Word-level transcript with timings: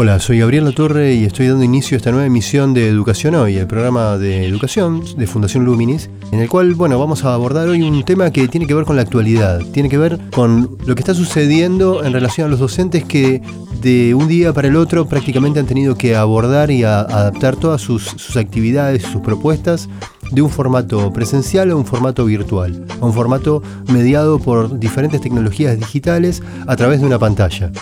Hola, 0.00 0.20
soy 0.20 0.38
Gabriel 0.38 0.72
Torre 0.76 1.14
y 1.14 1.24
estoy 1.24 1.48
dando 1.48 1.64
inicio 1.64 1.96
a 1.96 1.98
esta 1.98 2.12
nueva 2.12 2.24
emisión 2.24 2.72
de 2.72 2.88
Educación 2.88 3.34
Hoy, 3.34 3.56
el 3.56 3.66
programa 3.66 4.16
de 4.16 4.46
educación 4.46 5.02
de 5.16 5.26
Fundación 5.26 5.64
Luminis, 5.64 6.08
en 6.30 6.38
el 6.38 6.48
cual, 6.48 6.74
bueno, 6.74 7.00
vamos 7.00 7.24
a 7.24 7.34
abordar 7.34 7.66
hoy 7.66 7.82
un 7.82 8.04
tema 8.04 8.30
que 8.30 8.46
tiene 8.46 8.68
que 8.68 8.74
ver 8.74 8.84
con 8.84 8.94
la 8.94 9.02
actualidad, 9.02 9.60
tiene 9.72 9.88
que 9.88 9.98
ver 9.98 10.20
con 10.30 10.78
lo 10.86 10.94
que 10.94 11.00
está 11.00 11.14
sucediendo 11.14 12.04
en 12.04 12.12
relación 12.12 12.46
a 12.46 12.48
los 12.50 12.60
docentes 12.60 13.02
que 13.02 13.42
de 13.80 14.14
un 14.14 14.28
día 14.28 14.52
para 14.52 14.68
el 14.68 14.76
otro 14.76 15.08
prácticamente 15.08 15.58
han 15.58 15.66
tenido 15.66 15.96
que 15.96 16.14
abordar 16.14 16.70
y 16.70 16.84
adaptar 16.84 17.56
todas 17.56 17.80
sus, 17.80 18.04
sus 18.04 18.36
actividades, 18.36 19.02
sus 19.02 19.20
propuestas 19.20 19.88
de 20.30 20.42
un 20.42 20.50
formato 20.50 21.12
presencial 21.12 21.72
a 21.72 21.76
un 21.76 21.84
formato 21.84 22.24
virtual, 22.24 22.86
a 23.00 23.04
un 23.04 23.12
formato 23.12 23.64
mediado 23.92 24.38
por 24.38 24.78
diferentes 24.78 25.20
tecnologías 25.20 25.76
digitales 25.76 26.40
a 26.68 26.76
través 26.76 27.00
de 27.00 27.06
una 27.06 27.18
pantalla. 27.18 27.72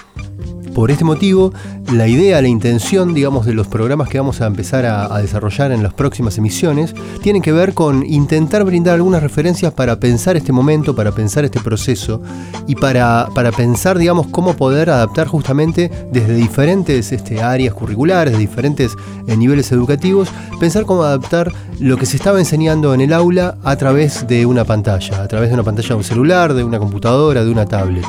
Por 0.77 0.91
este 0.91 1.05
motivo, 1.05 1.55
la 1.91 2.07
idea, 2.07 2.43
la 2.43 2.49
intención, 2.49 3.15
digamos, 3.15 3.47
de 3.47 3.55
los 3.55 3.67
programas 3.67 4.11
que 4.11 4.19
vamos 4.19 4.43
a 4.43 4.47
empezar 4.47 4.85
a, 4.85 5.19
desarrollar 5.23 5.73
en 5.73 5.83
las 5.83 5.95
próximas 5.95 6.37
emisiones, 6.37 6.95
tienen 7.23 7.41
que 7.41 7.51
ver 7.51 7.73
con 7.73 8.05
intentar 8.05 8.63
brindar 8.63 8.97
algunas 8.97 9.23
referencias 9.23 9.73
para 9.73 9.99
pensar 9.99 10.37
este 10.37 10.53
momento, 10.53 10.95
para 10.95 11.13
pensar 11.13 11.47
este 11.47 11.61
proceso 11.61 12.21
y 12.67 12.75
para, 12.75 13.31
para 13.35 13.53
pensar, 13.53 13.97
digamos, 13.97 14.27
cómo 14.27 14.55
poder 14.55 14.91
adaptar 14.91 15.29
justamente 15.29 15.91
desde 16.13 16.35
diferentes 16.35 17.11
este, 17.11 17.41
áreas 17.41 17.73
curriculares, 17.73 18.35
de 18.35 18.39
diferentes 18.39 18.99
eh, 19.29 19.35
niveles 19.35 19.73
educativos, 19.73 20.29
pensar 20.61 20.85
cómo 20.85 21.05
adaptar 21.05 21.55
lo 21.81 21.97
que 21.97 22.05
se 22.05 22.19
estaba 22.19 22.39
enseñando 22.39 22.93
en 22.93 23.01
el 23.01 23.15
aula 23.15 23.57
a 23.65 23.77
través 23.77 24.27
de 24.27 24.45
una 24.45 24.67
pantalla, 24.67 25.23
a 25.23 25.27
través 25.27 25.49
de 25.49 25.55
una 25.55 25.65
pantalla 25.65 25.89
de 25.89 25.95
un 25.95 26.05
celular, 26.05 26.53
de 26.53 26.65
una 26.65 26.79
computadora, 26.79 27.47
de 27.47 27.51
una 27.51 27.65
tablet. 27.65 28.05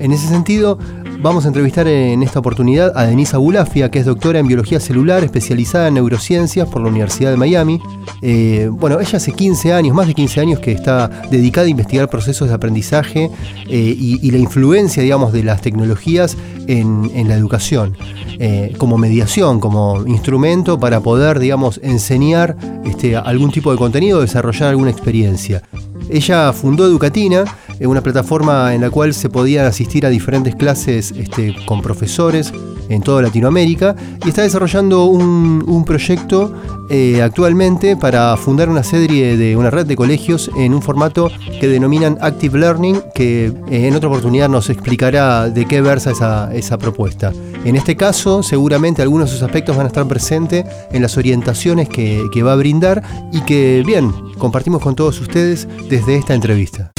En 0.00 0.12
ese 0.12 0.28
sentido, 0.28 0.78
Vamos 1.22 1.44
a 1.44 1.48
entrevistar 1.48 1.86
en 1.86 2.22
esta 2.22 2.38
oportunidad 2.38 2.96
a 2.96 3.04
Denise 3.04 3.36
Abulafia, 3.36 3.90
que 3.90 3.98
es 3.98 4.06
doctora 4.06 4.38
en 4.38 4.46
biología 4.46 4.80
celular, 4.80 5.22
especializada 5.22 5.88
en 5.88 5.94
neurociencias 5.94 6.66
por 6.66 6.80
la 6.80 6.88
Universidad 6.88 7.30
de 7.30 7.36
Miami. 7.36 7.78
Eh, 8.22 8.70
bueno, 8.72 8.98
ella 8.98 9.18
hace 9.18 9.32
15 9.32 9.74
años, 9.74 9.94
más 9.94 10.06
de 10.06 10.14
15 10.14 10.40
años, 10.40 10.60
que 10.60 10.72
está 10.72 11.08
dedicada 11.30 11.66
a 11.66 11.70
investigar 11.70 12.08
procesos 12.08 12.48
de 12.48 12.54
aprendizaje 12.54 13.30
eh, 13.68 13.96
y, 13.98 14.30
la 14.30 14.38
influencia, 14.38 15.02
digamos, 15.02 15.34
de 15.34 15.44
las 15.44 15.60
tecnologías 15.60 16.38
en, 16.66 17.28
la 17.28 17.34
educación, 17.34 17.98
eh, 18.38 18.72
como 18.78 18.96
mediación, 18.96 19.60
como 19.60 20.06
instrumento 20.06 20.80
para 20.80 21.00
poder, 21.00 21.38
digamos, 21.38 21.80
enseñar 21.82 22.56
este, 22.86 23.16
algún 23.16 23.50
tipo 23.50 23.70
de 23.72 23.76
contenido, 23.76 24.22
desarrollar 24.22 24.70
alguna 24.70 24.90
experiencia. 24.90 25.60
Ella 26.08 26.52
fundó 26.54 26.86
Educatina, 26.86 27.44
una 27.86 28.02
plataforma 28.02 28.74
en 28.74 28.82
la 28.82 28.90
cual 28.90 29.14
se 29.14 29.28
podían 29.28 29.66
asistir 29.66 30.04
a 30.04 30.10
diferentes 30.10 30.54
clases 30.54 31.12
este, 31.16 31.54
con 31.66 31.80
profesores 31.80 32.52
en 32.90 33.02
toda 33.02 33.22
Latinoamérica 33.22 33.96
y 34.24 34.28
está 34.28 34.42
desarrollando 34.42 35.06
un, 35.06 35.84
proyecto 35.86 36.52
eh, 36.90 37.22
actualmente 37.22 37.96
para 37.96 38.36
fundar 38.36 38.68
una 38.68 38.82
serie 38.82 39.36
de 39.36 39.56
una 39.56 39.70
red 39.70 39.86
de 39.86 39.96
colegios 39.96 40.50
en 40.56 40.74
un 40.74 40.82
formato 40.82 41.30
que 41.58 41.68
denominan 41.68 42.18
Active 42.20 42.58
Learning, 42.58 43.02
que 43.14 43.46
eh, 43.46 43.88
en 43.88 43.94
otra 43.94 44.08
oportunidad 44.08 44.48
nos 44.48 44.68
explicará 44.68 45.48
de 45.48 45.64
qué 45.64 45.80
versa 45.80 46.10
esa, 46.10 46.54
esa 46.54 46.76
propuesta. 46.78 47.32
En 47.64 47.76
este 47.76 47.96
caso, 47.96 48.42
seguramente 48.42 49.02
algunos 49.02 49.30
de 49.30 49.36
sus 49.36 49.42
aspectos 49.42 49.76
van 49.76 49.86
a 49.86 49.88
estar 49.88 50.06
presentes 50.06 50.66
en 50.92 51.02
las 51.02 51.16
orientaciones 51.16 51.88
que, 51.88 52.24
que 52.32 52.42
va 52.42 52.52
a 52.52 52.56
brindar 52.56 53.02
y 53.32 53.40
que, 53.40 53.82
bien, 53.86 54.12
compartimos 54.38 54.82
con 54.82 54.94
todos 54.94 55.20
ustedes 55.20 55.66
desde 55.88 56.16
esta 56.16 56.34
entrevista. 56.34 56.92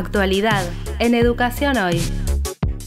Actualidad 0.00 0.64
en 0.98 1.14
Educación 1.14 1.76
Hoy. 1.76 2.00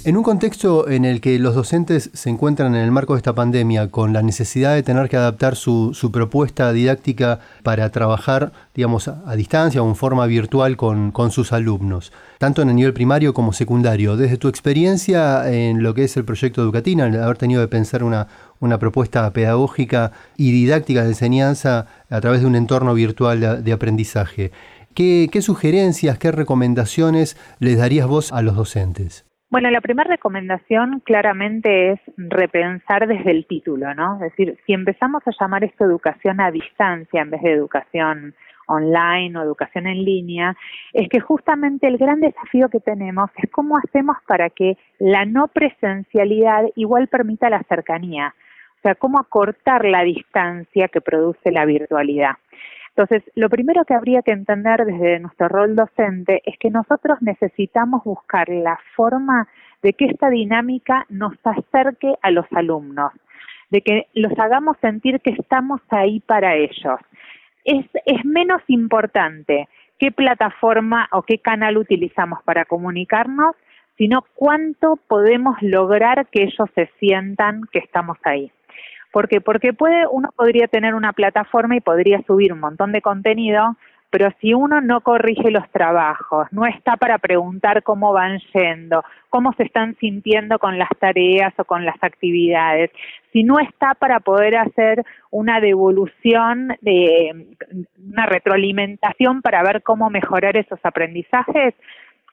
En 0.04 0.18
un 0.18 0.24
contexto 0.24 0.90
en 0.90 1.06
el 1.06 1.22
que 1.22 1.38
los 1.38 1.54
docentes 1.54 2.10
se 2.12 2.32
encuentran 2.32 2.74
en 2.74 2.82
el 2.82 2.90
marco 2.90 3.14
de 3.14 3.20
esta 3.20 3.36
pandemia 3.36 3.92
con 3.92 4.14
la 4.14 4.24
necesidad 4.24 4.74
de 4.74 4.82
tener 4.82 5.10
que 5.10 5.16
adaptar 5.16 5.56
su, 5.56 6.10
propuesta 6.12 6.74
didáctica 6.74 7.40
para 7.62 7.92
trabajar, 7.92 8.52
digamos, 8.74 9.08
a, 9.08 9.36
distancia 9.36 9.84
o 9.84 9.88
en 9.88 9.96
forma 9.96 10.26
virtual 10.26 10.76
con, 10.76 11.14
sus 11.32 11.54
alumnos, 11.54 12.12
tanto 12.40 12.64
en 12.64 12.70
el 12.70 12.76
nivel 12.76 12.94
primario 12.94 13.36
como 13.36 13.54
secundario, 13.54 14.18
desde 14.18 14.38
tu 14.38 14.48
experiencia 14.48 15.50
en 15.52 15.84
lo 15.84 15.94
que 15.94 16.06
es 16.06 16.18
el 16.18 16.26
proyecto 16.26 16.64
educativo, 16.64 17.04
el 17.04 17.22
haber 17.22 17.38
tenido 17.38 17.62
que 17.62 17.68
pensar 17.68 18.04
una 18.04 18.80
propuesta 18.80 19.32
pedagógica 19.32 20.14
y 20.36 20.52
didáctica 20.52 21.04
de 21.04 21.10
enseñanza 21.10 21.86
a 22.10 22.22
través 22.22 22.42
de 22.42 22.48
un 22.48 22.56
entorno 22.56 22.96
virtual 22.96 23.64
de 23.64 23.72
aprendizaje. 23.72 24.52
¿Qué, 24.96 25.30
sugerencias, 25.42 26.20
qué 26.20 26.32
recomendaciones 26.32 27.36
les 27.60 27.80
darías 27.80 28.08
vos 28.08 28.32
a 28.32 28.42
los 28.42 28.56
docentes? 28.56 29.26
Bueno, 29.50 29.70
la 29.70 29.82
primera 29.82 30.10
recomendación 30.10 31.02
claramente 31.06 31.92
es 31.92 32.00
repensar 32.18 33.08
desde 33.08 33.32
el 33.32 33.46
título, 33.46 33.94
¿no? 33.94 34.16
Es 34.16 34.32
decir, 34.32 34.58
si 34.66 34.74
empezamos 34.74 35.22
a 35.28 35.32
llamar 35.40 35.64
esto 35.64 35.86
educación 35.86 36.42
a 36.42 36.52
distancia 36.52 37.22
en 37.22 37.30
vez 37.30 37.42
de 37.42 37.52
educación 37.52 38.36
online 38.68 39.38
o 39.38 39.44
educación 39.44 39.88
en 39.88 40.04
línea, 40.04 40.56
es 40.94 41.10
que 41.10 41.20
justamente 41.20 41.88
el 41.88 41.98
gran 41.98 42.20
desafío 42.20 42.70
que 42.70 42.80
tenemos 42.80 43.30
es 43.38 43.50
cómo 43.52 43.78
hacemos 43.78 44.18
para 44.28 44.50
que 44.50 44.78
la 45.00 45.26
no 45.26 45.48
presencialidad 45.48 46.64
igual 46.76 47.08
permita 47.08 47.50
la 47.50 47.64
cercanía, 47.64 48.34
o 48.78 48.82
sea, 48.82 48.96
cómo 48.96 49.20
acortar 49.20 49.86
la 49.86 50.04
distancia 50.04 50.88
que 50.88 51.02
produce 51.02 51.52
la 51.52 51.66
virtualidad. 51.66 52.34
Entonces, 52.96 53.24
lo 53.36 53.50
primero 53.50 53.86
que 53.86 53.96
habría 53.96 54.22
que 54.22 54.32
entender 54.32 54.86
desde 54.86 55.20
nuestro 55.20 55.48
rol 55.48 55.76
docente 55.76 56.44
es 56.46 56.58
que 56.60 56.70
nosotros 56.70 57.18
necesitamos 57.22 58.04
buscar 58.04 58.50
la 58.50 58.80
forma 58.96 59.48
de 59.82 59.94
que 59.94 60.06
esta 60.06 60.30
dinámica 60.30 61.06
nos 61.10 61.34
acerque 61.44 62.14
a 62.22 62.30
los 62.30 62.46
alumnos, 62.52 63.12
de 63.72 63.82
que 63.82 64.08
los 64.14 64.38
hagamos 64.38 64.78
sentir 64.80 65.22
que 65.22 65.32
estamos 65.32 65.82
ahí 65.90 66.20
para 66.20 66.56
ellos. 66.56 67.00
Es, 67.66 67.86
es 68.06 68.26
menos 68.26 68.62
importante 68.68 69.68
qué 69.98 70.12
plataforma 70.12 71.10
o 71.12 71.24
qué 71.24 71.40
canal 71.40 71.78
utilizamos 71.78 72.44
para 72.44 72.66
comunicarnos, 72.66 73.56
sino 73.98 74.24
cuánto 74.36 75.00
podemos 75.08 75.56
lograr 75.62 76.28
que 76.28 76.44
ellos 76.44 76.70
se 76.76 76.92
sientan 77.00 77.62
que 77.72 77.80
estamos 77.80 78.18
ahí. 78.24 78.52
¿Por 79.14 79.30
qué? 79.30 79.42
Porque 79.42 79.74
puede, 79.74 80.08
uno 80.08 80.30
podría 80.36 80.68
tener 80.68 80.96
una 80.96 81.14
plataforma 81.14 81.76
y 81.76 81.82
podría 81.82 82.24
subir 82.24 82.52
un 82.52 82.60
montón 82.60 82.92
de 82.92 83.04
contenido, 83.04 83.78
pero 84.10 84.32
si 84.42 84.56
uno 84.56 84.82
no 84.82 85.02
corrige 85.02 85.52
los 85.52 85.70
trabajos, 85.70 86.48
no 86.52 86.66
está 86.66 86.98
para 86.98 87.20
preguntar 87.20 87.84
cómo 87.84 88.12
van 88.12 88.40
yendo, 88.56 89.04
cómo 89.30 89.54
se 89.54 89.66
están 89.66 89.96
sintiendo 89.98 90.58
con 90.58 90.80
las 90.80 90.90
tareas 91.00 91.54
o 91.60 91.64
con 91.64 91.86
las 91.86 91.96
actividades, 92.02 92.90
si 93.32 93.44
no 93.44 93.60
está 93.60 93.94
para 93.94 94.20
poder 94.20 94.58
hacer 94.58 95.06
una 95.30 95.60
devolución, 95.60 96.76
de, 96.82 97.56
una 98.12 98.26
retroalimentación 98.26 99.44
para 99.44 99.62
ver 99.62 99.84
cómo 99.84 100.10
mejorar 100.10 100.58
esos 100.58 100.80
aprendizajes, 100.82 101.76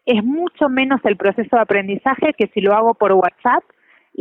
es 0.06 0.24
mucho 0.24 0.70
menos 0.70 1.02
el 1.04 1.18
proceso 1.18 1.56
de 1.56 1.62
aprendizaje 1.62 2.32
que 2.32 2.47
si 2.54 2.62
lo 2.62 2.72
hago 2.72 2.94
por 2.94 3.12
WhatsApp 3.12 3.64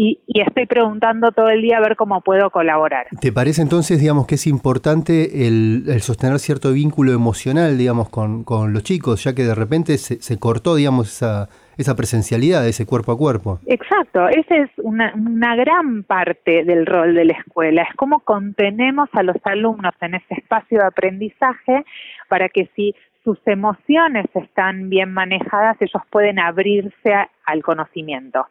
y, 0.01 0.21
estoy 0.27 0.65
preguntando 0.65 1.33
todo 1.33 1.49
el 1.49 1.61
día 1.61 1.77
a 1.77 1.81
ver 1.81 1.97
cómo 1.97 2.21
puedo 2.21 2.49
colaborar. 2.51 3.07
¿Te 3.19 3.33
parece 3.33 3.61
entonces, 3.61 3.99
digamos, 3.99 4.27
que 4.27 4.35
es 4.35 4.47
importante 4.47 5.45
el, 5.45 5.83
sostener 5.99 6.39
cierto 6.39 6.71
vínculo 6.71 7.12
emocional, 7.12 7.77
digamos, 7.77 8.09
con, 8.09 8.45
los 8.71 8.83
chicos, 8.83 9.25
ya 9.25 9.35
que 9.35 9.44
de 9.44 9.53
repente 9.53 9.97
se, 9.97 10.39
cortó, 10.39 10.75
digamos, 10.75 11.09
esa, 11.12 11.50
esa 11.77 11.97
presencialidad, 11.97 12.65
ese 12.65 12.85
cuerpo 12.85 13.12
a 13.12 13.18
cuerpo? 13.18 13.59
Exacto, 13.65 14.29
esa 14.29 14.56
es 14.56 14.69
una, 14.77 15.13
una 15.15 15.57
gran 15.57 16.03
parte 16.03 16.63
del 16.63 16.85
rol 16.85 17.13
de 17.13 17.25
la 17.25 17.33
escuela, 17.33 17.81
es 17.81 17.94
cómo 17.97 18.21
contenemos 18.21 19.09
a 19.12 19.21
los 19.21 19.35
alumnos 19.44 19.94
en 20.00 20.15
ese 20.15 20.35
espacio 20.35 20.79
de 20.79 20.85
aprendizaje 20.85 21.83
para 22.29 22.47
que 22.47 22.69
si 22.74 22.95
sus 23.25 23.38
emociones 23.45 24.27
están 24.33 24.89
bien 24.89 25.12
manejadas, 25.12 25.75
ellos 25.81 26.03
pueden 26.09 26.39
abrirse 26.39 27.13
al 27.45 27.63
conocimiento. 27.63 28.47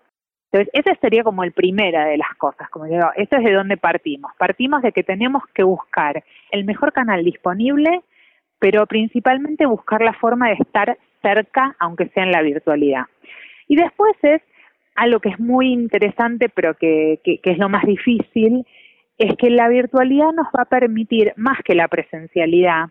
Entonces, 0.51 0.73
esa 0.73 0.99
sería 1.01 1.23
como 1.23 1.45
el 1.45 1.53
primera 1.53 2.07
de 2.07 2.17
las 2.17 2.35
cosas, 2.39 2.71
como 2.71 2.87
digo, 2.87 3.11
eso 3.17 3.37
es 3.37 3.45
de 3.45 3.53
donde 3.53 3.77
partimos. 3.77 4.33
Partimos 4.39 4.81
de 4.81 4.93
que 4.93 5.03
tenemos 5.03 5.43
que 5.53 5.63
buscar 5.63 6.25
el 6.51 6.65
mejor 6.65 6.93
canal 6.93 7.23
disponible, 7.23 8.01
pero 8.59 8.87
principalmente 8.87 9.67
buscar 9.67 10.01
la 10.01 10.15
forma 10.15 10.49
de 10.49 10.55
estar 10.55 10.97
cerca, 11.21 11.77
aunque 11.79 12.09
sea 12.09 12.23
en 12.25 12.33
la 12.33 12.41
virtualidad. 12.41 13.05
Y 13.69 13.77
después 13.77 14.17
es 14.23 14.41
algo 14.95 15.21
que 15.21 15.29
es 15.29 15.39
muy 15.39 15.71
interesante, 15.71 16.49
pero 16.49 16.75
que, 16.75 17.21
que, 17.23 17.41
que 17.41 17.51
es 17.51 17.59
lo 17.59 17.69
más 17.69 17.85
difícil, 17.85 18.67
es 19.19 19.37
que 19.37 19.51
la 19.51 19.69
virtualidad 19.69 20.33
nos 20.33 20.47
va 20.47 20.63
a 20.63 20.65
permitir, 20.65 21.35
más 21.37 21.59
que 21.63 21.75
la 21.75 21.89
presencialidad, 21.89 22.87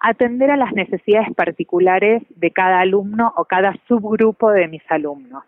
atender 0.00 0.50
a 0.50 0.56
las 0.56 0.72
necesidades 0.74 1.34
particulares 1.34 2.22
de 2.28 2.50
cada 2.50 2.80
alumno 2.80 3.32
o 3.36 3.46
cada 3.46 3.74
subgrupo 3.88 4.50
de 4.50 4.68
mis 4.68 4.82
alumnos 4.90 5.44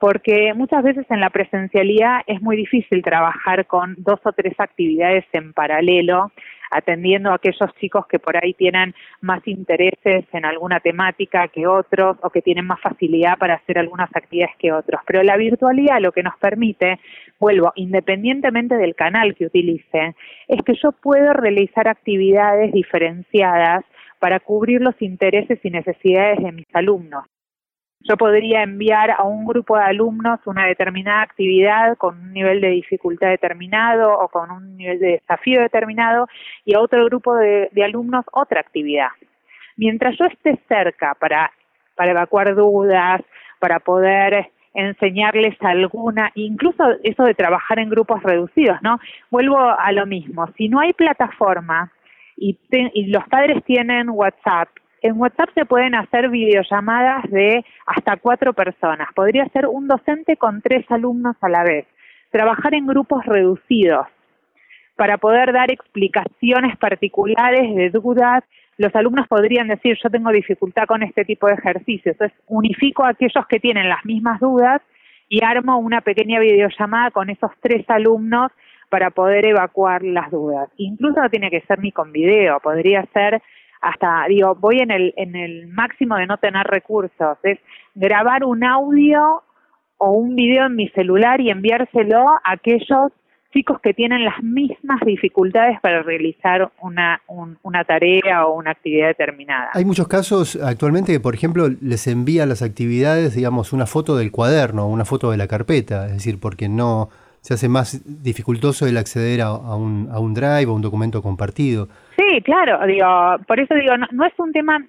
porque 0.00 0.54
muchas 0.54 0.82
veces 0.82 1.04
en 1.10 1.20
la 1.20 1.28
presencialidad 1.28 2.22
es 2.26 2.40
muy 2.40 2.56
difícil 2.56 3.02
trabajar 3.02 3.66
con 3.66 3.94
dos 3.98 4.18
o 4.24 4.32
tres 4.32 4.58
actividades 4.58 5.26
en 5.34 5.52
paralelo, 5.52 6.32
atendiendo 6.70 7.30
a 7.30 7.34
aquellos 7.34 7.70
chicos 7.78 8.06
que 8.06 8.18
por 8.18 8.34
ahí 8.42 8.54
tienen 8.54 8.94
más 9.20 9.46
intereses 9.46 10.24
en 10.32 10.46
alguna 10.46 10.80
temática 10.80 11.48
que 11.48 11.66
otros 11.66 12.16
o 12.22 12.30
que 12.30 12.40
tienen 12.40 12.66
más 12.66 12.80
facilidad 12.80 13.36
para 13.36 13.56
hacer 13.56 13.78
algunas 13.78 14.08
actividades 14.16 14.56
que 14.56 14.72
otros. 14.72 15.02
Pero 15.06 15.22
la 15.22 15.36
virtualidad 15.36 16.00
lo 16.00 16.12
que 16.12 16.22
nos 16.22 16.36
permite, 16.38 16.98
vuelvo, 17.38 17.72
independientemente 17.74 18.76
del 18.76 18.94
canal 18.94 19.34
que 19.34 19.46
utilice, 19.46 20.14
es 20.48 20.62
que 20.62 20.76
yo 20.82 20.92
puedo 20.92 21.34
realizar 21.34 21.88
actividades 21.88 22.72
diferenciadas 22.72 23.84
para 24.18 24.40
cubrir 24.40 24.80
los 24.80 24.94
intereses 25.02 25.58
y 25.62 25.68
necesidades 25.68 26.38
de 26.42 26.52
mis 26.52 26.74
alumnos. 26.74 27.26
Yo 28.02 28.16
podría 28.16 28.62
enviar 28.62 29.10
a 29.10 29.24
un 29.24 29.44
grupo 29.44 29.76
de 29.76 29.84
alumnos 29.84 30.40
una 30.46 30.66
determinada 30.66 31.20
actividad 31.20 31.98
con 31.98 32.18
un 32.18 32.32
nivel 32.32 32.60
de 32.62 32.70
dificultad 32.70 33.28
determinado 33.28 34.18
o 34.18 34.28
con 34.28 34.50
un 34.50 34.76
nivel 34.78 34.98
de 34.98 35.12
desafío 35.20 35.60
determinado 35.60 36.26
y 36.64 36.74
a 36.74 36.80
otro 36.80 37.04
grupo 37.04 37.36
de, 37.36 37.68
alumnos 37.84 38.24
otra 38.32 38.60
actividad. 38.60 39.08
Mientras 39.76 40.16
yo 40.18 40.24
esté 40.24 40.58
cerca 40.66 41.14
para, 41.14 41.52
para 41.94 42.12
evacuar 42.12 42.54
dudas, 42.54 43.20
para 43.58 43.80
poder 43.80 44.50
enseñarles 44.72 45.56
alguna, 45.60 46.32
incluso 46.36 46.82
eso 47.02 47.24
de 47.24 47.34
trabajar 47.34 47.78
en 47.80 47.90
grupos 47.90 48.22
reducidos, 48.22 48.78
¿no? 48.82 48.98
Vuelvo 49.30 49.58
a 49.58 49.92
lo 49.92 50.06
mismo, 50.06 50.46
si 50.56 50.68
no 50.68 50.80
hay 50.80 50.94
plataforma 50.94 51.92
y, 52.36 52.58
y 52.70 53.06
los 53.08 53.28
padres 53.28 53.62
tienen 53.64 54.08
WhatsApp 54.08 54.68
en 55.02 55.20
WhatsApp 55.20 55.50
se 55.54 55.64
pueden 55.64 55.94
hacer 55.94 56.28
videollamadas 56.28 57.30
de 57.30 57.64
hasta 57.86 58.16
cuatro 58.16 58.52
personas. 58.52 59.08
Podría 59.14 59.46
ser 59.48 59.66
un 59.66 59.88
docente 59.88 60.36
con 60.36 60.60
tres 60.62 60.84
alumnos 60.90 61.36
a 61.40 61.48
la 61.48 61.64
vez. 61.64 61.86
Trabajar 62.30 62.74
en 62.74 62.86
grupos 62.86 63.24
reducidos 63.26 64.06
para 64.96 65.18
poder 65.18 65.52
dar 65.52 65.70
explicaciones 65.70 66.76
particulares 66.76 67.74
de 67.74 67.90
dudas. 67.90 68.44
Los 68.76 68.94
alumnos 68.94 69.26
podrían 69.28 69.68
decir, 69.68 69.98
yo 70.02 70.10
tengo 70.10 70.30
dificultad 70.30 70.84
con 70.86 71.02
este 71.02 71.24
tipo 71.24 71.46
de 71.46 71.54
ejercicios. 71.54 72.14
Entonces, 72.14 72.38
unifico 72.46 73.04
a 73.04 73.10
aquellos 73.10 73.46
que 73.48 73.60
tienen 73.60 73.88
las 73.88 74.04
mismas 74.04 74.40
dudas 74.40 74.82
y 75.28 75.42
armo 75.44 75.78
una 75.78 76.00
pequeña 76.02 76.40
videollamada 76.40 77.10
con 77.10 77.30
esos 77.30 77.50
tres 77.60 77.88
alumnos 77.88 78.52
para 78.90 79.10
poder 79.10 79.46
evacuar 79.46 80.02
las 80.02 80.30
dudas. 80.30 80.68
Incluso 80.76 81.22
no 81.22 81.30
tiene 81.30 81.50
que 81.50 81.60
ser 81.62 81.78
ni 81.78 81.92
con 81.92 82.12
video, 82.12 82.58
podría 82.60 83.06
ser 83.14 83.40
hasta, 83.80 84.24
digo, 84.28 84.54
voy 84.54 84.78
en 84.80 84.90
el, 84.90 85.14
en 85.16 85.36
el 85.36 85.68
máximo 85.68 86.16
de 86.16 86.26
no 86.26 86.36
tener 86.38 86.66
recursos, 86.66 87.38
es 87.42 87.58
grabar 87.94 88.44
un 88.44 88.64
audio 88.64 89.42
o 89.98 90.12
un 90.12 90.34
video 90.34 90.66
en 90.66 90.76
mi 90.76 90.88
celular 90.88 91.40
y 91.40 91.50
enviárselo 91.50 92.28
a 92.28 92.52
aquellos 92.52 93.12
chicos 93.52 93.80
que 93.82 93.92
tienen 93.92 94.24
las 94.24 94.42
mismas 94.42 95.00
dificultades 95.04 95.80
para 95.80 96.02
realizar 96.02 96.70
una, 96.80 97.20
una 97.62 97.84
tarea 97.84 98.46
o 98.46 98.54
una 98.56 98.70
actividad 98.70 99.08
determinada. 99.08 99.70
Hay 99.74 99.84
muchos 99.84 100.06
casos 100.06 100.56
actualmente 100.56 101.12
que, 101.12 101.20
por 101.20 101.34
ejemplo, 101.34 101.68
les 101.80 102.06
envía 102.06 102.46
las 102.46 102.62
actividades, 102.62 103.34
digamos, 103.34 103.72
una 103.72 103.86
foto 103.86 104.16
del 104.16 104.30
cuaderno, 104.30 104.86
una 104.86 105.04
foto 105.04 105.30
de 105.32 105.36
la 105.36 105.48
carpeta, 105.48 106.06
es 106.06 106.12
decir, 106.12 106.38
porque 106.38 106.68
no 106.68 107.08
se 107.40 107.54
hace 107.54 107.68
más 107.68 108.02
dificultoso 108.22 108.86
el 108.86 108.96
acceder 108.96 109.40
a, 109.40 109.52
un, 109.52 110.08
a 110.12 110.18
un 110.18 110.34
drive 110.34 110.66
o 110.66 110.74
un 110.74 110.82
documento 110.82 111.22
compartido. 111.22 111.88
Sí, 112.16 112.42
claro, 112.42 112.86
digo, 112.86 113.06
por 113.46 113.58
eso 113.60 113.74
digo, 113.74 113.94
no, 113.96 114.26
es 114.26 114.34
un 114.38 114.52
tema, 114.52 114.84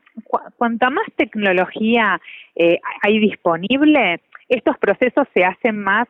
cuanta 0.58 0.90
más 0.90 1.06
tecnología 1.16 2.20
eh, 2.56 2.80
hay 3.02 3.20
disponible, 3.20 4.22
estos 4.50 4.78
procesos 4.78 5.28
se 5.34 5.46
hacen 5.46 5.82
más, 5.82 6.08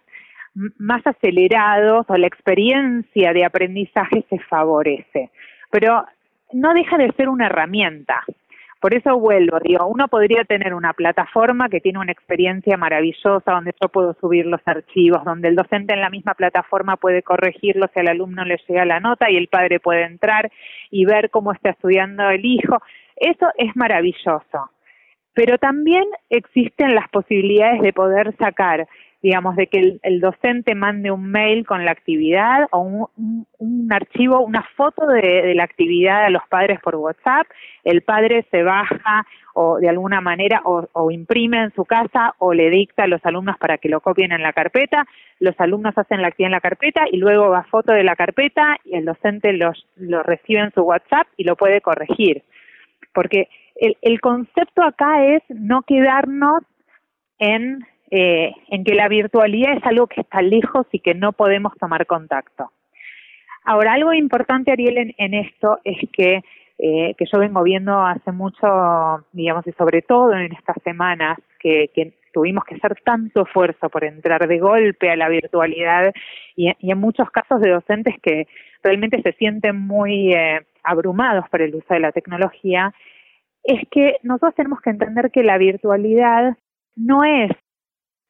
más 0.80 1.06
acelerados 1.06 2.06
o 2.10 2.18
la 2.18 2.28
experiencia 2.28 3.34
de 3.34 3.46
aprendizaje 3.46 4.26
se 4.30 4.40
favorece, 4.40 5.30
pero 5.70 6.06
no 6.54 6.74
deja 6.74 6.98
de 6.98 7.12
ser 7.14 7.30
una 7.30 7.46
herramienta. 7.46 8.24
Por 8.82 8.96
eso 8.96 9.20
vuelvo, 9.20 9.60
digo, 9.60 9.86
uno 9.86 10.08
podría 10.08 10.44
tener 10.44 10.74
una 10.74 10.94
plataforma 10.94 11.70
que 11.70 11.82
tiene 11.82 12.00
una 12.00 12.12
experiencia 12.12 12.78
maravillosa 12.78 13.52
donde 13.52 13.76
yo 13.80 13.90
puedo 13.90 14.16
subir 14.20 14.48
los 14.48 14.62
archivos, 14.66 15.24
donde 15.24 15.50
el 15.50 15.56
docente 15.56 15.94
en 15.94 16.02
la 16.02 16.10
misma 16.10 16.34
plataforma 16.34 16.98
puede 16.98 17.22
corregirlo 17.22 17.88
si 17.94 18.00
al 18.00 18.08
alumno 18.08 18.44
le 18.44 18.60
llega 18.68 18.84
la 18.86 19.00
nota 19.00 19.30
y 19.30 19.38
el 19.38 19.50
padre 19.50 19.80
puede 19.80 20.06
entrar 20.06 20.52
y 20.90 21.06
ver 21.06 21.30
cómo 21.30 21.52
está 21.52 21.70
estudiando 21.70 22.28
el 22.32 22.44
hijo. 22.44 22.82
Eso 23.18 23.50
es 23.56 23.76
maravilloso. 23.76 24.72
Pero 25.36 25.60
también 25.60 26.06
existen 26.32 26.96
las 26.96 27.08
posibilidades 27.10 27.82
de 27.82 27.94
poder 27.94 28.36
sacar 28.38 28.88
digamos, 29.22 29.56
de 29.56 29.68
que 29.68 30.00
el, 30.02 30.20
docente 30.20 30.74
mande 30.74 31.12
un 31.12 31.30
mail 31.30 31.66
con 31.66 31.86
la 31.86 31.92
actividad 31.92 32.68
o 32.72 32.80
un, 32.80 33.46
un, 33.60 33.94
archivo, 33.94 34.40
una 34.40 34.64
foto 34.76 35.06
de, 35.06 35.54
la 35.54 35.64
actividad 35.64 36.26
a 36.26 36.30
los 36.32 36.42
padres 36.50 36.80
por 36.80 36.96
WhatsApp, 36.96 37.46
el 37.84 38.02
padre 38.02 38.48
se 38.50 38.64
baja 38.64 39.26
o 39.54 39.78
de 39.78 39.90
alguna 39.90 40.22
manera 40.22 40.62
o, 40.64 41.12
imprime 41.12 41.62
en 41.62 41.74
su 41.74 41.86
casa 41.86 42.34
o 42.40 42.54
le 42.54 42.70
dicta 42.72 43.04
a 43.04 43.08
los 43.08 43.24
alumnos 43.24 43.58
para 43.60 43.78
que 43.78 43.90
lo 43.90 44.02
copien 44.02 44.32
en 44.32 44.42
la 44.42 44.54
carpeta, 44.54 45.06
los 45.40 45.60
alumnos 45.60 45.96
hacen 45.98 46.22
la 46.22 46.30
actividad 46.30 46.48
en 46.48 46.54
la 46.54 46.62
carpeta 46.62 47.02
y 47.12 47.18
luego 47.18 47.50
va 47.50 47.64
foto 47.64 47.94
de 47.94 48.04
la 48.04 48.16
carpeta 48.16 48.78
y 48.86 48.96
el 48.96 49.06
docente 49.06 49.54
los, 49.54 49.86
lo 49.98 50.24
recibe 50.24 50.62
en 50.62 50.74
su 50.74 50.82
WhatsApp 50.82 51.28
y 51.38 51.44
lo 51.44 51.56
puede 51.56 51.82
corregir. 51.82 52.44
Porque 53.14 53.50
el, 53.76 53.98
el 54.02 54.20
concepto 54.20 54.82
acá 54.82 55.26
es 55.26 55.44
no 55.50 55.84
quedarnos 55.84 56.64
en 57.38 57.86
eh, 58.14 58.54
en 58.68 58.84
que 58.84 58.94
la 58.94 59.08
virtualidad 59.08 59.78
es 59.78 59.86
algo 59.86 60.08
que 60.08 60.20
está 60.20 60.42
lejos 60.42 60.86
y 60.92 61.00
que 61.00 61.16
no 61.16 61.32
podemos 61.32 61.74
tomar 61.80 62.06
contacto. 62.06 62.70
Ahora, 63.64 63.94
algo 63.94 64.12
importante, 64.12 64.70
Ariel, 64.70 65.14
en, 65.18 65.34
esto 65.34 65.80
es 65.86 65.98
que, 66.12 66.42
eh, 66.78 67.14
que 67.18 67.26
yo 67.32 67.40
vengo 67.40 67.64
viendo 67.64 68.02
hace 68.02 68.34
mucho, 68.34 69.26
digamos, 69.32 69.66
y 69.66 69.72
sobre 69.74 70.02
todo 70.02 70.34
en 70.34 70.52
estas 70.52 70.76
semanas, 70.84 71.38
que, 71.60 72.14
tuvimos 72.34 72.64
que 72.64 72.76
hacer 72.76 72.96
tanto 73.04 73.44
esfuerzo 73.44 73.90
por 73.90 74.06
entrar 74.06 74.48
de 74.48 74.58
golpe 74.58 75.10
a 75.10 75.18
la 75.18 75.28
virtualidad 75.28 76.14
y, 76.56 76.70
en 76.80 76.98
muchos 76.98 77.30
casos 77.30 77.60
de 77.60 77.72
docentes 77.72 78.16
que 78.22 78.48
realmente 78.84 79.22
se 79.22 79.34
sienten 79.34 79.78
muy 79.78 80.34
eh, 80.34 80.66
abrumados 80.84 81.48
por 81.50 81.62
el 81.62 81.76
uso 81.76 81.94
de 81.94 82.00
la 82.00 82.14
tecnología, 82.14 82.94
es 83.64 83.82
que 83.90 84.18
nosotros 84.24 84.56
tenemos 84.56 84.82
que 84.82 84.90
entender 84.90 85.30
que 85.32 85.44
la 85.44 85.58
virtualidad 85.58 86.58
no 86.96 87.24
es 87.24 87.52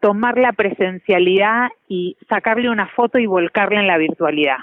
tomar 0.01 0.37
la 0.37 0.51
presencialidad 0.51 1.69
y 1.87 2.17
sacarle 2.27 2.69
una 2.69 2.87
foto 2.87 3.19
y 3.19 3.25
volcarla 3.25 3.79
en 3.79 3.87
la 3.87 3.97
virtualidad. 3.97 4.57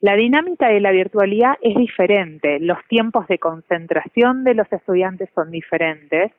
La 0.00 0.16
dinámica 0.16 0.68
de 0.68 0.80
la 0.80 0.90
virtualidad 0.90 1.54
es 1.62 1.76
diferente, 1.76 2.58
los 2.58 2.78
tiempos 2.88 3.28
de 3.28 3.38
concentración 3.38 4.42
de 4.42 4.54
los 4.54 4.70
estudiantes 4.72 5.30
son 5.34 5.52
diferentes, 5.52 6.32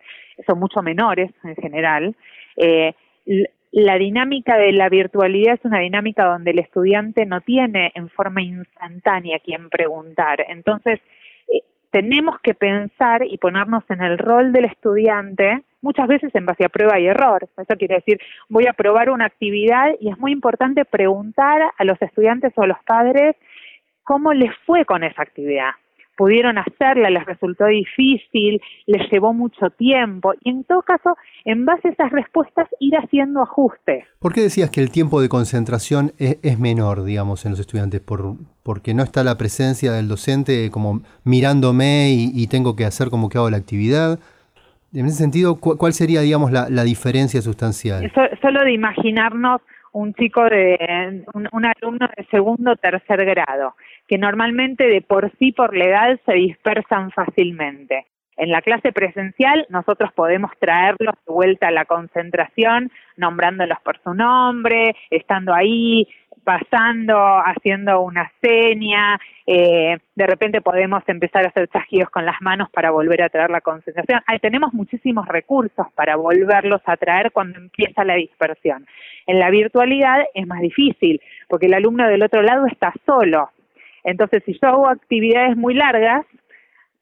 son 0.46 0.60
mucho 0.60 0.82
menores 0.84 1.32
en 1.46 1.56
general. 1.56 2.16
Eh, 2.58 2.94
la 3.72 3.98
dinámica 3.98 4.58
de 4.58 4.74
la 4.74 4.90
virtualidad 4.90 5.54
es 5.54 5.66
una 5.66 5.80
dinámica 5.80 6.26
donde 6.26 6.52
el 6.52 6.60
estudiante 6.60 7.26
no 7.26 7.40
tiene 7.40 7.94
en 7.96 8.10
forma 8.10 8.42
instantánea 8.42 9.40
quien 9.40 9.70
preguntar. 9.70 10.46
Entonces, 10.50 11.00
tenemos 11.94 12.40
que 12.42 12.56
pensar 12.56 13.24
y 13.26 13.38
ponernos 13.38 13.84
en 13.90 14.02
el 14.02 14.18
rol 14.18 14.52
del 14.52 14.66
estudiante, 14.66 15.64
muchas 15.84 16.08
veces 16.08 16.34
en 16.34 16.48
base 16.48 16.66
a 16.66 16.70
prueba 16.70 17.00
y 17.00 17.06
error. 17.06 17.48
Eso 17.56 17.78
quiere 17.78 17.96
decir, 17.96 18.20
voy 18.50 18.66
a 18.66 18.74
probar 18.74 19.12
una 19.12 19.26
actividad 19.26 19.92
y 20.00 20.10
es 20.10 20.18
muy 20.18 20.32
importante 20.32 20.86
preguntar 20.86 21.62
a 21.78 21.84
los 21.84 22.02
estudiantes 22.02 22.54
o 22.56 22.64
a 22.64 22.68
los 22.68 22.78
padres 22.88 23.36
cómo 24.04 24.34
les 24.34 24.52
fue 24.66 24.86
con 24.86 25.04
esa 25.04 25.22
actividad 25.22 25.72
pudieron 26.16 26.58
hacerla, 26.58 27.10
les 27.10 27.26
resultó 27.26 27.66
difícil, 27.66 28.62
les 28.86 29.12
llevó 29.12 29.34
mucho 29.34 29.70
tiempo 29.72 30.34
y 30.44 30.50
en 30.50 30.64
todo 30.64 30.82
caso, 30.82 31.16
en 31.46 31.66
base 31.66 31.90
a 31.90 31.92
esas 31.92 32.12
respuestas, 32.12 32.68
ir 32.80 32.96
haciendo 32.96 33.42
ajustes. 33.42 34.06
¿Por 34.20 34.34
qué 34.34 34.42
decías 34.42 34.70
que 34.70 34.82
el 34.82 34.92
tiempo 34.92 35.22
de 35.22 35.30
concentración 35.30 36.14
es, 36.18 36.60
menor, 36.60 37.04
digamos, 37.04 37.46
en 37.46 37.52
los 37.52 37.60
estudiantes? 37.60 38.02
¿Por, 38.02 38.36
¿Porque 38.64 38.94
no 38.94 39.04
está 39.04 39.24
la 39.24 39.38
presencia 39.38 39.92
del 39.92 40.08
docente 40.08 40.70
como 40.72 41.02
mirándome 41.24 42.12
y, 42.12 42.48
tengo 42.48 42.76
que 42.76 42.86
hacer 42.86 43.10
como 43.10 43.30
que 43.30 43.38
hago 43.38 43.50
la 43.50 43.58
actividad? 43.58 44.20
En 44.94 45.08
ese 45.08 45.16
sentido, 45.18 45.56
¿cuál 45.60 45.94
sería, 45.94 46.22
digamos, 46.22 46.52
la, 46.52 46.84
diferencia 46.84 47.42
sustancial? 47.42 48.12
solo 48.42 48.64
de 48.64 48.74
imaginarnos 48.74 49.62
un 49.92 50.14
chico 50.14 50.44
de 50.44 51.24
un, 51.34 51.66
alumno 51.66 52.08
de 52.16 52.26
segundo 52.30 52.72
o 52.72 52.76
tercer 52.76 53.26
grado, 53.26 53.76
que 54.08 54.18
normalmente 54.18 54.86
de 54.86 55.02
por 55.02 55.32
sí 55.40 55.52
por 55.52 55.76
la 55.76 55.86
edad 55.86 56.20
se 56.26 56.34
dispersan 56.34 57.12
fácilmente. 57.12 58.06
En 58.36 58.50
la 58.50 58.62
clase 58.62 58.92
presencial 58.92 59.66
nosotros 59.70 60.12
podemos 60.14 60.52
traerlos 60.60 61.16
de 61.28 61.34
vuelta 61.34 61.68
a 61.68 61.72
la 61.72 61.86
concentración, 61.86 62.92
nombrándolos 63.18 63.78
por 63.84 64.00
su 64.04 64.14
nombre, 64.14 64.96
estando 65.12 65.54
ahí, 65.54 66.08
pasando, 66.44 67.18
haciendo 67.40 68.02
una 68.02 68.32
seña, 68.42 69.20
eh, 69.46 69.98
de 70.16 70.28
repente 70.28 70.62
podemos 70.62 71.04
empezar 71.08 71.46
a 71.46 71.50
hacer 71.50 71.68
chasquidos 71.70 72.10
con 72.10 72.26
las 72.26 72.42
manos 72.42 72.70
para 72.72 72.92
volver 72.92 73.22
a 73.22 73.30
traer 73.30 73.50
la 73.50 73.62
concentración. 73.62 74.22
tenemos 74.42 74.74
muchísimos 74.74 75.28
recursos 75.28 75.88
para 75.96 76.16
volverlos 76.16 76.82
a 76.86 76.98
traer 76.98 77.32
cuando 77.32 77.60
empieza 77.60 78.04
la 78.04 78.16
dispersión. 78.16 78.86
En 79.26 79.40
la 79.40 79.50
virtualidad 79.50 80.24
es 80.34 80.48
más 80.48 80.62
difícil, 80.62 81.22
porque 81.48 81.68
el 81.68 81.74
alumno 81.74 82.08
del 82.08 82.24
otro 82.24 82.42
lado 82.42 82.66
está 82.68 82.94
solo. 83.06 83.50
Entonces, 84.04 84.44
si 84.46 84.54
yo 84.62 84.68
hago 84.68 84.88
actividades 84.88 85.56
muy 85.56 85.74
largas, 85.74 86.26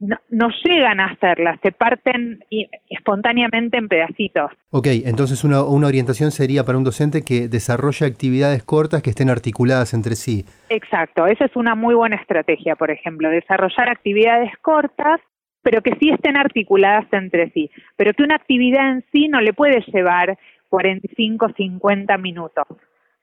no, 0.01 0.49
llegan 0.63 0.99
a 0.99 1.07
hacerlas, 1.07 1.59
se 1.61 1.71
parten 1.71 2.43
espontáneamente 2.89 3.77
en 3.77 3.87
pedacitos. 3.87 4.51
Ok, 4.71 4.87
entonces 5.05 5.43
una, 5.43 5.63
una, 5.63 5.87
orientación 5.87 6.31
sería 6.31 6.63
para 6.63 6.77
un 6.77 6.83
docente 6.83 7.23
que 7.23 7.47
desarrolle 7.47 8.07
actividades 8.07 8.63
cortas 8.63 9.03
que 9.03 9.11
estén 9.11 9.29
articuladas 9.29 9.93
entre 9.93 10.15
sí. 10.15 10.45
Exacto, 10.69 11.27
esa 11.27 11.45
es 11.45 11.55
una 11.55 11.75
muy 11.75 11.93
buena 11.93 12.15
estrategia, 12.15 12.75
por 12.75 12.89
ejemplo, 12.89 13.29
desarrollar 13.29 13.89
actividades 13.89 14.51
cortas, 14.61 15.21
pero 15.61 15.81
que 15.81 15.95
sí 15.99 16.09
estén 16.09 16.35
articuladas 16.35 17.05
entre 17.11 17.51
sí, 17.51 17.69
pero 17.95 18.13
que 18.13 18.23
una 18.23 18.35
actividad 18.35 18.91
en 18.91 19.05
sí 19.11 19.27
no 19.27 19.39
le 19.39 19.53
puede 19.53 19.83
llevar 19.93 20.37
45, 20.69 21.49
50 21.55 22.17
minutos, 22.17 22.65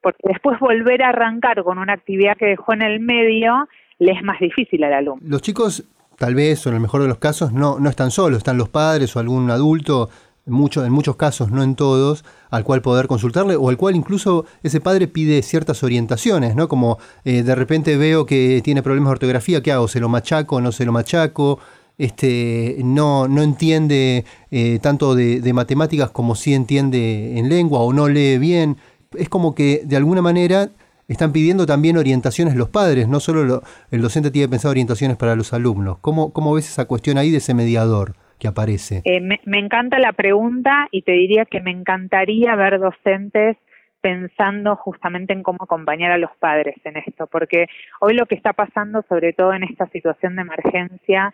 porque 0.01 0.23
después 0.23 0.61
volver 0.61 1.03
a 1.03 1.09
arrancar 1.09 1.65
con 1.65 1.79
una 1.79 1.95
actividad 1.95 2.37
que 2.37 2.47
dejó 2.47 2.73
en 2.75 2.83
el 2.83 3.01
medio 3.01 3.69
le 3.99 4.13
es 4.13 4.23
más 4.23 4.39
difícil 4.39 4.85
al 4.85 4.93
alumno. 4.93 5.27
Los 5.29 5.43
chicos 5.43 5.85
tal 6.19 6.35
vez, 6.35 6.67
o 6.67 6.69
en 6.69 6.75
el 6.75 6.81
mejor 6.81 7.03
de 7.03 7.09
los 7.09 7.19
casos, 7.19 7.53
no, 7.53 7.79
no 7.79 7.89
están 7.89 8.11
solos, 8.11 8.39
están 8.39 8.59
los 8.59 8.69
padres 8.69 9.15
o 9.17 9.21
algún 9.21 9.51
adulto, 9.51 10.11
en, 10.47 10.55
en 10.55 10.93
muchos 10.93 11.17
casos, 11.17 11.51
no 11.51 11.63
en 11.63 11.77
todos, 11.77 12.25
al 12.51 12.65
cual 12.65 12.83
poder 12.83 13.07
consultarle, 13.07 13.57
o 13.57 13.69
al 13.69 13.77
cual 13.77 13.95
incluso 13.97 14.45
ese 14.63 14.81
padre 14.81 15.07
pide 15.07 15.43
ciertas 15.43 15.83
orientaciones, 15.83 16.57
¿no? 16.57 16.69
Como 16.69 16.99
eh, 17.25 17.43
de 17.43 17.55
repente 17.55 17.97
veo 17.97 18.27
que 18.27 18.61
tiene 18.65 18.83
problemas 18.83 19.11
de 19.11 19.13
ortografía, 19.13 19.63
¿qué 19.63 19.73
hago? 19.73 19.89
¿Se 19.89 20.01
lo 20.01 20.09
machaco? 20.09 20.61
¿No 20.61 20.73
se 20.73 20.85
lo 20.85 20.93
machaco? 20.93 21.61
Este, 21.99 22.77
no, 22.85 23.27
no 23.29 23.43
entiende 23.43 24.25
eh, 24.51 24.79
tanto 24.81 25.15
de, 25.15 25.41
de 25.41 25.53
matemáticas 25.53 26.11
como 26.11 26.37
sí 26.37 26.55
entiende 26.55 27.39
en 27.39 27.49
lengua 27.49 27.81
o 27.81 27.93
no 27.93 28.09
lee 28.09 28.39
bien. 28.39 28.77
Es 29.17 29.29
como 29.29 29.55
que 29.55 29.83
de 29.85 29.97
alguna 29.97 30.23
manera 30.23 30.71
están 31.09 31.33
pidiendo 31.33 31.65
también 31.65 31.97
orientaciones 31.97 32.55
los 32.55 32.69
padres, 32.69 33.09
no 33.09 33.19
solo 33.19 33.63
el 33.91 34.03
docente 34.03 34.31
tiene 34.31 34.49
pensado 34.49 34.73
orientaciones 34.73 35.17
para 35.17 35.35
los 35.35 35.53
alumnos. 35.55 35.99
¿Cómo, 36.01 36.33
¿Cómo 36.33 36.55
ves 36.55 36.69
esa 36.69 36.87
cuestión 36.87 37.17
ahí 37.17 37.31
de 37.31 37.39
ese 37.39 37.55
mediador 37.55 38.15
que 38.39 38.47
aparece? 38.47 39.01
Eh, 39.05 39.21
me, 39.21 39.41
me 39.47 39.59
encanta 39.59 39.99
la 39.99 40.13
pregunta 40.13 40.87
y 40.91 41.03
te 41.03 41.13
diría 41.13 41.47
que 41.47 41.61
me 41.61 41.71
encantaría 41.71 42.55
ver 42.57 42.79
docentes 42.79 43.57
pensando 44.03 44.77
justamente 44.77 45.33
en 45.33 45.43
cómo 45.43 45.59
acompañar 45.63 46.13
a 46.13 46.19
los 46.19 46.31
padres 46.39 46.77
en 46.85 46.99
esto, 46.99 47.27
porque 47.27 47.67
hoy 48.01 48.15
lo 48.15 48.27
que 48.27 48.37
está 48.37 48.53
pasando, 48.53 49.03
sobre 49.09 49.33
todo 49.33 49.55
en 49.55 49.65
esta 49.65 49.89
situación 49.89 50.37
de 50.37 50.43
emergencia, 50.43 51.33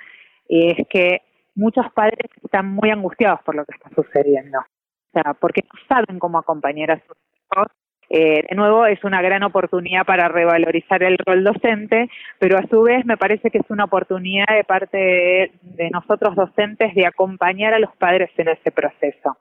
es 0.48 0.86
que 0.88 1.22
muchos 1.54 1.84
padres 1.92 2.30
están 2.42 2.68
muy 2.68 2.90
angustiados 2.90 3.40
por 3.44 3.54
lo 3.54 3.64
que 3.64 3.74
está 3.74 3.90
sucediendo, 3.94 4.60
o 4.60 5.12
sea, 5.12 5.34
porque 5.34 5.62
no 5.62 5.78
saben 5.88 6.18
cómo 6.18 6.38
acompañar 6.38 6.92
a 6.92 7.00
sus 7.06 7.16
hijos 7.34 7.66
eh, 8.10 8.44
de 8.48 8.56
nuevo, 8.56 8.86
es 8.86 9.02
una 9.04 9.22
gran 9.22 9.42
oportunidad 9.42 10.04
para 10.04 10.28
revalorizar 10.28 11.02
el 11.02 11.18
rol 11.18 11.44
docente, 11.44 12.08
pero 12.38 12.58
a 12.58 12.66
su 12.68 12.82
vez 12.82 13.04
me 13.06 13.16
parece 13.16 13.50
que 13.50 13.58
es 13.58 13.70
una 13.70 13.84
oportunidad 13.84 14.46
de 14.54 14.64
parte 14.64 15.50
de, 15.62 15.90
nosotros 15.90 16.36
docentes 16.36 16.94
de 16.94 17.06
acompañar 17.06 17.74
a 17.74 17.78
los 17.78 17.94
padres 17.96 18.30
en 18.36 18.48
ese 18.48 18.70
proceso. 18.70 19.38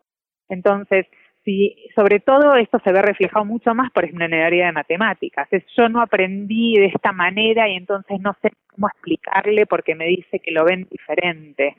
Entonces, 0.49 1.07
si 1.43 1.75
sobre 1.93 2.19
todo 2.19 2.55
esto 2.55 2.79
se 2.83 2.93
ve 2.93 3.01
reflejado 3.01 3.43
mucho 3.43 3.75
más, 3.75 3.91
por 3.91 4.05
ejemplo, 4.05 4.25
en 4.25 4.33
el 4.33 4.43
área 4.43 4.67
de 4.67 4.71
matemáticas. 4.71 5.47
Es, 5.51 5.63
yo 5.77 5.89
no 5.89 6.01
aprendí 6.01 6.75
de 6.77 6.85
esta 6.85 7.11
manera 7.11 7.67
y 7.67 7.75
entonces 7.75 8.19
no 8.21 8.33
sé 8.41 8.51
cómo 8.67 8.87
explicarle 8.87 9.65
porque 9.65 9.93
me 9.93 10.05
dice 10.05 10.39
que 10.39 10.51
lo 10.51 10.63
ven 10.63 10.87
diferente. 10.89 11.75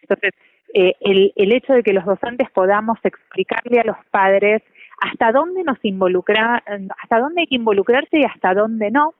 Entonces, 0.00 0.32
eh, 0.72 0.94
el, 1.00 1.32
el 1.36 1.52
hecho 1.52 1.74
de 1.74 1.82
que 1.82 1.92
los 1.92 2.06
docentes 2.06 2.50
podamos 2.50 2.98
explicarle 3.04 3.80
a 3.80 3.84
los 3.84 3.98
padres 4.10 4.62
hasta 5.02 5.32
dónde 5.32 5.64
nos 5.64 5.78
involucra, 5.84 6.62
hasta 7.02 7.18
dónde 7.18 7.42
hay 7.42 7.46
que 7.48 7.56
involucrarse 7.56 8.20
y 8.20 8.24
hasta 8.24 8.54
dónde 8.54 8.92
no, 8.92 9.14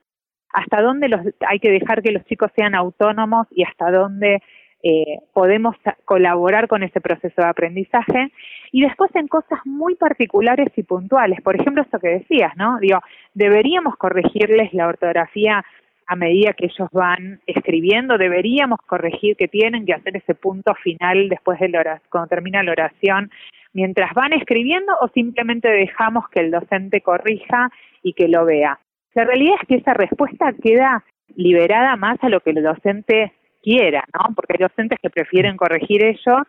hasta 0.52 0.80
dónde 0.80 1.08
los, 1.08 1.20
hay 1.48 1.58
que 1.58 1.70
dejar 1.70 2.02
que 2.02 2.12
los 2.12 2.24
chicos 2.26 2.52
sean 2.54 2.76
autónomos 2.76 3.48
y 3.50 3.64
hasta 3.64 3.90
dónde 3.90 4.40
eh, 4.84 5.18
podemos 5.32 5.74
colaborar 6.04 6.68
con 6.68 6.84
ese 6.84 7.00
proceso 7.00 7.42
de 7.42 7.48
aprendizaje 7.48 8.32
y 8.70 8.82
después 8.82 9.10
en 9.16 9.26
cosas 9.26 9.58
muy 9.64 9.96
particulares 9.96 10.68
y 10.76 10.84
puntuales. 10.84 11.40
Por 11.40 11.60
ejemplo, 11.60 11.82
esto 11.82 11.98
que 11.98 12.20
decías, 12.20 12.56
¿no? 12.56 12.78
Digo, 12.78 13.00
deberíamos 13.34 13.96
corregirles 13.96 14.72
la 14.72 14.86
ortografía 14.86 15.64
a 16.06 16.16
medida 16.16 16.52
que 16.52 16.66
ellos 16.66 16.88
van 16.92 17.40
escribiendo, 17.46 18.18
deberíamos 18.18 18.78
corregir 18.86 19.36
que 19.36 19.48
tienen 19.48 19.84
que 19.84 19.94
hacer 19.94 20.16
ese 20.16 20.34
punto 20.34 20.74
final 20.74 21.28
después 21.28 21.58
de 21.58 21.70
la 21.70 21.80
oración, 21.80 22.08
cuando 22.10 22.28
termina 22.28 22.62
la 22.62 22.72
oración 22.72 23.30
mientras 23.72 24.12
van 24.14 24.32
escribiendo 24.32 24.92
o 25.00 25.08
simplemente 25.08 25.68
dejamos 25.68 26.28
que 26.28 26.40
el 26.40 26.50
docente 26.50 27.00
corrija 27.00 27.70
y 28.02 28.12
que 28.14 28.28
lo 28.28 28.44
vea. 28.44 28.78
La 29.14 29.24
realidad 29.24 29.56
es 29.60 29.68
que 29.68 29.74
esa 29.76 29.94
respuesta 29.94 30.52
queda 30.62 31.04
liberada 31.36 31.96
más 31.96 32.18
a 32.22 32.28
lo 32.28 32.40
que 32.40 32.50
el 32.50 32.62
docente 32.62 33.32
quiera, 33.62 34.04
¿no? 34.12 34.34
Porque 34.34 34.54
hay 34.54 34.62
docentes 34.62 34.98
que 35.00 35.10
prefieren 35.10 35.56
corregir 35.56 36.04
ellos 36.04 36.42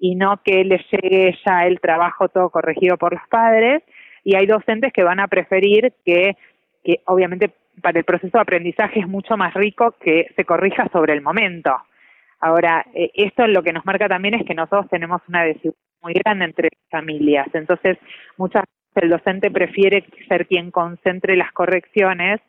y 0.00 0.14
no 0.14 0.40
que 0.44 0.64
les 0.64 0.82
llegue 0.90 1.36
ya 1.44 1.66
el 1.66 1.80
trabajo 1.80 2.28
todo 2.28 2.50
corregido 2.50 2.96
por 2.96 3.14
los 3.14 3.26
padres, 3.28 3.82
y 4.24 4.36
hay 4.36 4.46
docentes 4.46 4.92
que 4.92 5.02
van 5.02 5.20
a 5.20 5.28
preferir 5.28 5.92
que, 6.04 6.36
que 6.82 7.00
obviamente 7.06 7.52
para 7.82 7.98
el 7.98 8.04
proceso 8.04 8.38
de 8.38 8.42
aprendizaje 8.42 9.00
es 9.00 9.08
mucho 9.08 9.36
más 9.36 9.52
rico 9.54 9.94
que 10.00 10.28
se 10.34 10.44
corrija 10.44 10.88
sobre 10.92 11.12
el 11.12 11.22
momento. 11.22 11.76
Ahora, 12.40 12.84
eh, 12.94 13.10
esto 13.14 13.46
lo 13.46 13.62
que 13.62 13.72
nos 13.72 13.84
marca 13.84 14.08
también 14.08 14.34
es 14.34 14.46
que 14.46 14.54
nosotros 14.54 14.88
tenemos 14.90 15.20
una 15.28 15.44
desigualdad 15.44 15.78
muy 16.04 16.12
grande 16.12 16.44
entre 16.44 16.68
familias. 16.90 17.48
Entonces, 17.54 17.98
muchas 18.36 18.62
veces 18.62 19.04
el 19.04 19.10
docente 19.10 19.50
prefiere 19.50 20.04
ser 20.28 20.46
quien 20.46 20.70
concentre 20.70 21.36
las 21.36 21.50
correcciones 21.52 22.40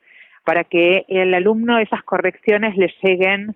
para 0.43 0.63
que 0.63 1.05
el 1.07 1.33
alumno 1.33 1.79
esas 1.79 2.03
correcciones 2.03 2.77
le 2.77 2.93
lleguen 3.01 3.55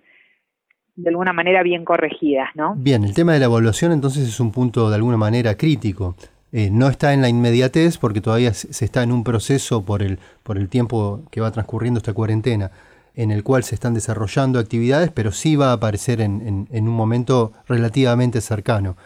de 0.96 1.08
alguna 1.10 1.32
manera 1.32 1.62
bien 1.62 1.84
corregidas, 1.84 2.48
¿no? 2.56 2.74
Bien, 2.76 3.04
el 3.04 3.14
tema 3.14 3.32
de 3.32 3.38
la 3.38 3.44
evaluación 3.44 3.92
entonces 3.92 4.26
es 4.28 4.40
un 4.40 4.50
punto 4.50 4.88
de 4.88 4.96
alguna 4.96 5.16
manera 5.16 5.56
crítico. 5.56 6.16
Eh, 6.52 6.68
no 6.72 6.88
está 6.88 7.14
en 7.14 7.22
la 7.22 7.28
inmediatez 7.28 7.96
porque 7.96 8.20
todavía 8.20 8.52
se 8.52 8.84
está 8.84 9.04
en 9.04 9.12
un 9.12 9.22
proceso 9.22 9.84
por 9.84 10.02
el, 10.02 10.18
por 10.42 10.58
el 10.58 10.68
tiempo 10.68 11.22
que 11.30 11.40
va 11.40 11.52
transcurriendo 11.52 11.98
esta 11.98 12.12
cuarentena 12.12 12.72
en 13.14 13.30
el 13.30 13.44
cual 13.44 13.62
se 13.62 13.74
están 13.74 13.94
desarrollando 13.94 14.58
actividades, 14.58 15.10
pero 15.12 15.30
sí 15.30 15.54
va 15.54 15.70
a 15.70 15.74
aparecer 15.74 16.20
en, 16.20 16.66
en 16.70 16.88
un 16.88 16.94
momento 16.94 17.52
relativamente 17.68 18.40
cercano. 18.40 18.96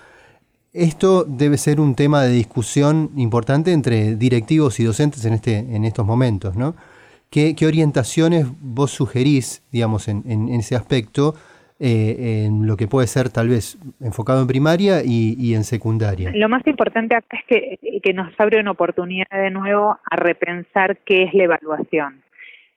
Esto 0.74 1.22
debe 1.22 1.56
ser 1.56 1.78
un 1.78 1.94
tema 1.94 2.22
de 2.22 2.32
discusión 2.32 3.10
importante 3.16 3.72
entre 3.72 4.16
directivos 4.16 4.80
y 4.80 4.84
docentes 4.84 5.24
en, 5.24 5.34
este, 5.34 5.58
en 5.58 5.84
estos 5.84 6.04
momentos, 6.04 6.56
¿no? 6.56 6.74
¿Qué, 7.30 7.54
orientaciones 7.64 8.46
vos 8.60 8.90
sugerís, 8.90 9.62
digamos, 9.70 10.08
en, 10.08 10.48
ese 10.50 10.74
aspecto, 10.74 11.34
eh, 11.80 12.44
en 12.46 12.66
lo 12.66 12.76
que 12.76 12.88
puede 12.88 13.06
ser 13.06 13.28
tal 13.28 13.48
vez 13.48 13.78
enfocado 14.00 14.40
en 14.40 14.48
primaria 14.48 15.02
y, 15.04 15.54
en 15.54 15.62
secundaria? 15.64 16.32
Lo 16.34 16.48
más 16.48 16.66
importante 16.66 17.14
acá 17.16 17.38
es 17.48 18.00
que 18.02 18.12
nos 18.12 18.32
abre 18.38 18.60
una 18.60 18.72
oportunidad 18.72 19.26
de 19.30 19.50
nuevo 19.50 19.98
a 20.10 20.16
repensar 20.16 20.98
qué 21.04 21.24
es 21.24 21.34
la 21.34 21.44
evaluación. 21.44 22.24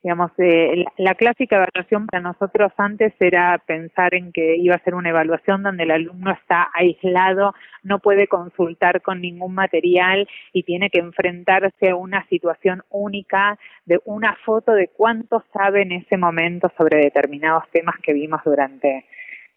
Digamos, 0.03 0.31
eh, 0.37 0.85
la, 0.97 1.15
clásica 1.15 1.55
evaluación 1.55 2.05
para 2.05 2.21
nosotros 2.21 2.71
antes 2.77 3.13
era 3.19 3.57
pensar 3.65 4.13
en 4.13 4.31
que 4.31 4.55
iba 4.55 4.75
a 4.75 4.83
ser 4.83 4.93
una 4.93 5.09
evaluación 5.09 5.63
donde 5.63 5.83
el 5.83 5.91
alumno 5.91 6.31
está 6.31 6.69
aislado, 6.73 7.55
no 7.81 7.99
puede 7.99 8.27
consultar 8.27 9.01
con 9.01 9.21
ningún 9.21 9.55
material 9.55 10.27
y 10.53 10.63
tiene 10.63 10.91
que 10.91 10.99
enfrentarse 10.99 11.89
a 11.89 11.95
una 11.95 12.25
situación 12.27 12.83
única 12.89 13.57
de 13.85 13.99
una 14.05 14.37
foto 14.45 14.73
de 14.73 14.89
cuánto 14.89 15.43
sabe 15.51 15.81
en 15.81 15.91
ese 15.91 16.15
momento 16.15 16.71
sobre 16.77 16.99
determinados 16.99 17.63
temas 17.71 17.95
que 18.03 18.13
vimos 18.13 18.41
durante, 18.45 19.05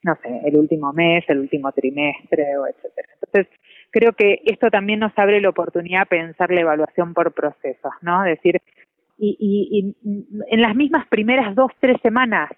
no 0.02 0.16
sé, 0.22 0.40
el 0.46 0.56
último 0.56 0.92
mes, 0.94 1.22
el 1.28 1.40
último 1.40 1.70
trimestre, 1.72 2.56
o 2.56 2.66
etcétera. 2.66 3.08
Entonces, 3.22 3.52
creo 3.90 4.12
que 4.14 4.40
esto 4.46 4.70
también 4.70 5.00
nos 5.00 5.12
abre 5.16 5.40
la 5.40 5.50
oportunidad 5.50 6.00
de 6.00 6.16
pensar 6.16 6.50
la 6.50 6.62
evaluación 6.62 7.12
por 7.12 7.32
procesos, 7.32 7.92
¿no? 8.00 8.22
Decir, 8.22 8.60
y, 9.20 9.94
en 10.50 10.62
las 10.62 10.74
mismas 10.74 11.06
primeras 11.08 11.54
dos, 11.54 11.70
tres 11.80 11.98
semanas 12.02 12.50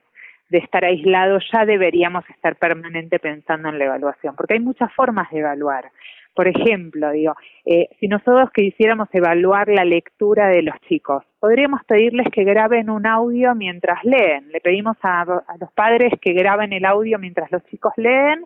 de 0.48 0.58
estar 0.58 0.84
aislado 0.84 1.38
ya 1.52 1.64
deberíamos 1.64 2.28
estar 2.30 2.56
permanente 2.56 3.18
pensando 3.18 3.70
en 3.70 3.78
la 3.78 3.86
evaluación, 3.86 4.36
porque 4.36 4.54
hay 4.54 4.60
muchas 4.60 4.92
formas 4.92 5.30
de 5.30 5.40
evaluar. 5.40 5.90
Por 6.34 6.48
ejemplo, 6.48 7.10
digo, 7.10 7.34
eh, 7.66 7.88
si 8.00 8.08
nosotros 8.08 8.50
quisiéramos 8.54 9.08
evaluar 9.12 9.68
la 9.68 9.84
lectura 9.84 10.48
de 10.48 10.62
los 10.62 10.78
chicos, 10.88 11.24
podríamos 11.40 11.82
pedirles 11.84 12.26
que 12.32 12.44
graben 12.44 12.88
un 12.88 13.06
audio 13.06 13.54
mientras 13.54 14.02
leen. 14.04 14.50
Le 14.50 14.60
pedimos 14.60 14.96
a, 15.02 15.22
a 15.22 15.56
los 15.60 15.72
padres 15.72 16.12
que 16.20 16.32
graben 16.32 16.72
el 16.72 16.86
audio 16.86 17.18
mientras 17.18 17.50
los 17.52 17.64
chicos 17.66 17.92
leen 17.96 18.44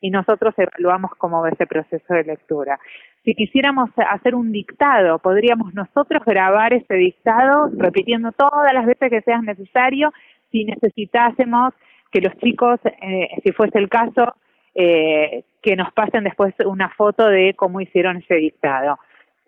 y 0.00 0.10
nosotros 0.10 0.54
evaluamos 0.56 1.12
cómo 1.18 1.42
va 1.42 1.50
ese 1.50 1.66
proceso 1.66 2.14
de 2.14 2.24
lectura. 2.24 2.78
Si 3.24 3.34
quisiéramos 3.34 3.90
hacer 3.96 4.34
un 4.34 4.52
dictado, 4.52 5.18
podríamos 5.18 5.74
nosotros 5.74 6.22
grabar 6.24 6.72
ese 6.72 6.94
dictado 6.94 7.70
repitiendo 7.76 8.32
todas 8.32 8.72
las 8.72 8.86
veces 8.86 9.10
que 9.10 9.20
sea 9.22 9.40
necesario 9.42 10.12
si 10.50 10.64
necesitásemos 10.64 11.74
que 12.10 12.20
los 12.20 12.36
chicos, 12.38 12.80
eh, 12.84 13.28
si 13.44 13.52
fuese 13.52 13.78
el 13.78 13.88
caso, 13.88 14.34
eh, 14.74 15.44
que 15.62 15.76
nos 15.76 15.92
pasen 15.92 16.24
después 16.24 16.54
una 16.64 16.88
foto 16.90 17.28
de 17.28 17.54
cómo 17.54 17.80
hicieron 17.80 18.18
ese 18.18 18.36
dictado. 18.36 18.98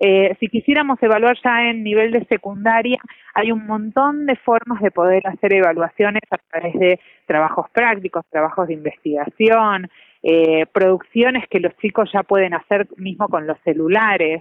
Eh, 0.03 0.35
si 0.41 0.49
quisiéramos 0.49 1.01
evaluar 1.03 1.37
ya 1.45 1.69
en 1.69 1.85
nivel 1.85 2.11
de 2.11 2.25
secundaria, 2.25 2.99
hay 3.35 3.53
un 3.53 3.67
montón 3.67 4.25
de 4.25 4.35
formas 4.37 4.81
de 4.81 4.91
poder 4.91 5.27
hacer 5.27 5.53
evaluaciones 5.53 6.23
a 6.31 6.39
través 6.39 6.75
de 6.75 7.01
trabajos 7.27 7.67
prácticos, 7.71 8.25
trabajos 8.31 8.69
de 8.69 8.75
investigación, 8.75 9.91
eh, 10.23 10.67
producciones 10.73 11.49
que 11.49 11.61
los 11.61 11.77
chicos 11.79 12.11
ya 12.13 12.23
pueden 12.23 12.55
hacer 12.55 12.89
mismo 12.97 13.29
con 13.29 13.47
los 13.47 13.59
celulares. 13.65 14.41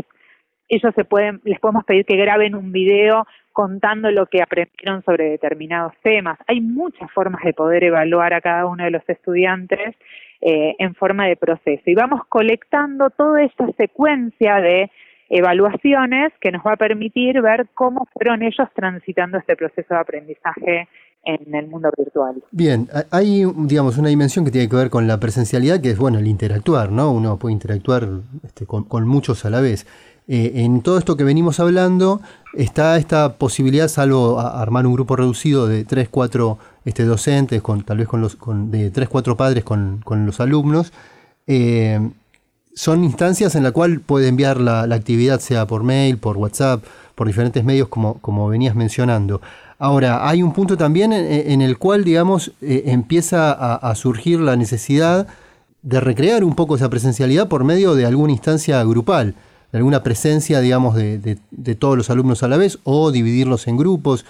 Ellos 0.67 0.93
se 0.93 1.05
pueden, 1.05 1.41
les 1.43 1.59
podemos 1.59 1.83
pedir 1.85 2.05
que 2.05 2.17
graben 2.17 2.55
un 2.55 2.71
video 2.71 3.25
contando 3.53 4.11
lo 4.11 4.27
que 4.27 4.41
aprendieron 4.41 5.03
sobre 5.03 5.31
determinados 5.31 5.93
temas. 6.03 6.37
Hay 6.47 6.61
muchas 6.61 7.11
formas 7.11 7.43
de 7.43 7.53
poder 7.53 7.83
evaluar 7.83 8.33
a 8.33 8.41
cada 8.41 8.65
uno 8.65 8.83
de 8.83 8.91
los 8.91 9.07
estudiantes 9.09 9.95
eh, 10.41 10.75
en 10.79 10.95
forma 10.95 11.27
de 11.27 11.35
proceso. 11.35 11.83
Y 11.85 11.95
vamos 11.95 12.21
colectando 12.29 13.09
toda 13.09 13.43
esta 13.43 13.67
secuencia 13.77 14.61
de 14.61 14.91
evaluaciones 15.29 16.33
que 16.41 16.51
nos 16.51 16.65
va 16.65 16.73
a 16.73 16.77
permitir 16.77 17.41
ver 17.41 17.67
cómo 17.73 18.07
fueron 18.13 18.41
ellos 18.43 18.67
transitando 18.73 19.37
este 19.37 19.55
proceso 19.55 19.93
de 19.93 19.99
aprendizaje 19.99 20.87
en 21.23 21.53
el 21.53 21.67
mundo 21.67 21.89
virtual. 21.97 22.43
Bien, 22.51 22.89
hay 23.11 23.45
digamos 23.55 23.97
una 23.97 24.09
dimensión 24.09 24.45
que 24.45 24.51
tiene 24.51 24.69
que 24.69 24.75
ver 24.75 24.89
con 24.89 25.07
la 25.07 25.19
presencialidad, 25.19 25.81
que 25.81 25.91
es 25.91 25.97
bueno 25.97 26.19
el 26.19 26.27
interactuar, 26.27 26.91
¿no? 26.91 27.11
Uno 27.11 27.37
puede 27.37 27.53
interactuar 27.53 28.07
este, 28.43 28.65
con, 28.65 29.07
muchos 29.07 29.45
a 29.45 29.49
la 29.49 29.61
vez. 29.61 29.85
Eh, 30.27 30.63
en 30.63 30.81
todo 30.81 30.99
esto 30.99 31.17
que 31.17 31.23
venimos 31.23 31.59
hablando 31.59 32.21
está 32.53 32.97
esta 32.97 33.33
posibilidad, 33.33 33.87
salvo 33.87 34.39
armar 34.39 34.85
un 34.85 34.93
grupo 34.93 35.15
reducido 35.15 35.67
de 35.67 35.85
3, 35.85 36.07
4 36.09 36.57
este, 36.85 37.03
docentes, 37.03 37.61
con, 37.61 37.83
tal 37.83 37.97
vez 37.97 38.07
con 38.07 38.21
los, 38.21 38.35
con, 38.35 38.69
de 38.71 38.91
3, 38.91 39.09
4 39.09 39.35
padres 39.35 39.63
con, 39.63 40.01
con 40.03 40.25
los 40.25 40.39
alumnos, 40.39 40.93
eh, 41.47 41.99
son 42.75 43.03
instancias 43.03 43.55
en 43.55 43.63
la 43.63 43.71
cual 43.71 43.99
puede 43.99 44.27
enviar 44.27 44.61
la, 44.61 44.83
actividad, 44.83 45.39
sea 45.39 45.65
por 45.65 45.83
mail, 45.83 46.17
por 46.17 46.37
WhatsApp, 46.37 46.83
por 47.15 47.27
diferentes 47.27 47.63
medios, 47.63 47.89
como, 47.89 48.19
como 48.21 48.47
venías 48.47 48.75
mencionando. 48.75 49.41
Ahora, 49.81 50.27
hay 50.27 50.43
un 50.43 50.51
punto 50.51 50.75
también 50.75 51.13
en, 51.13 51.61
el 51.61 51.77
cual, 51.77 52.03
digamos, 52.03 52.51
eh, 52.61 52.83
empieza 52.87 53.53
a, 53.53 53.95
surgir 53.95 54.41
la 54.41 54.57
necesidad 54.57 55.25
de 55.83 56.01
recrear 56.01 56.43
un 56.43 56.53
poco 56.53 56.75
esa 56.75 56.89
presencialidad 56.89 57.47
por 57.47 57.63
medio 57.63 57.95
de 57.95 58.05
alguna 58.05 58.33
instancia 58.33 58.83
grupal, 58.83 59.35
de 59.71 59.77
alguna 59.77 60.03
presencia, 60.03 60.59
digamos, 60.59 60.95
de, 60.95 61.39
todos 61.79 61.95
los 61.95 62.09
alumnos 62.09 62.43
a 62.43 62.49
la 62.49 62.57
vez, 62.57 62.79
o 62.83 63.09
dividirlos 63.11 63.69
en 63.69 63.77
grupos. 63.77 64.25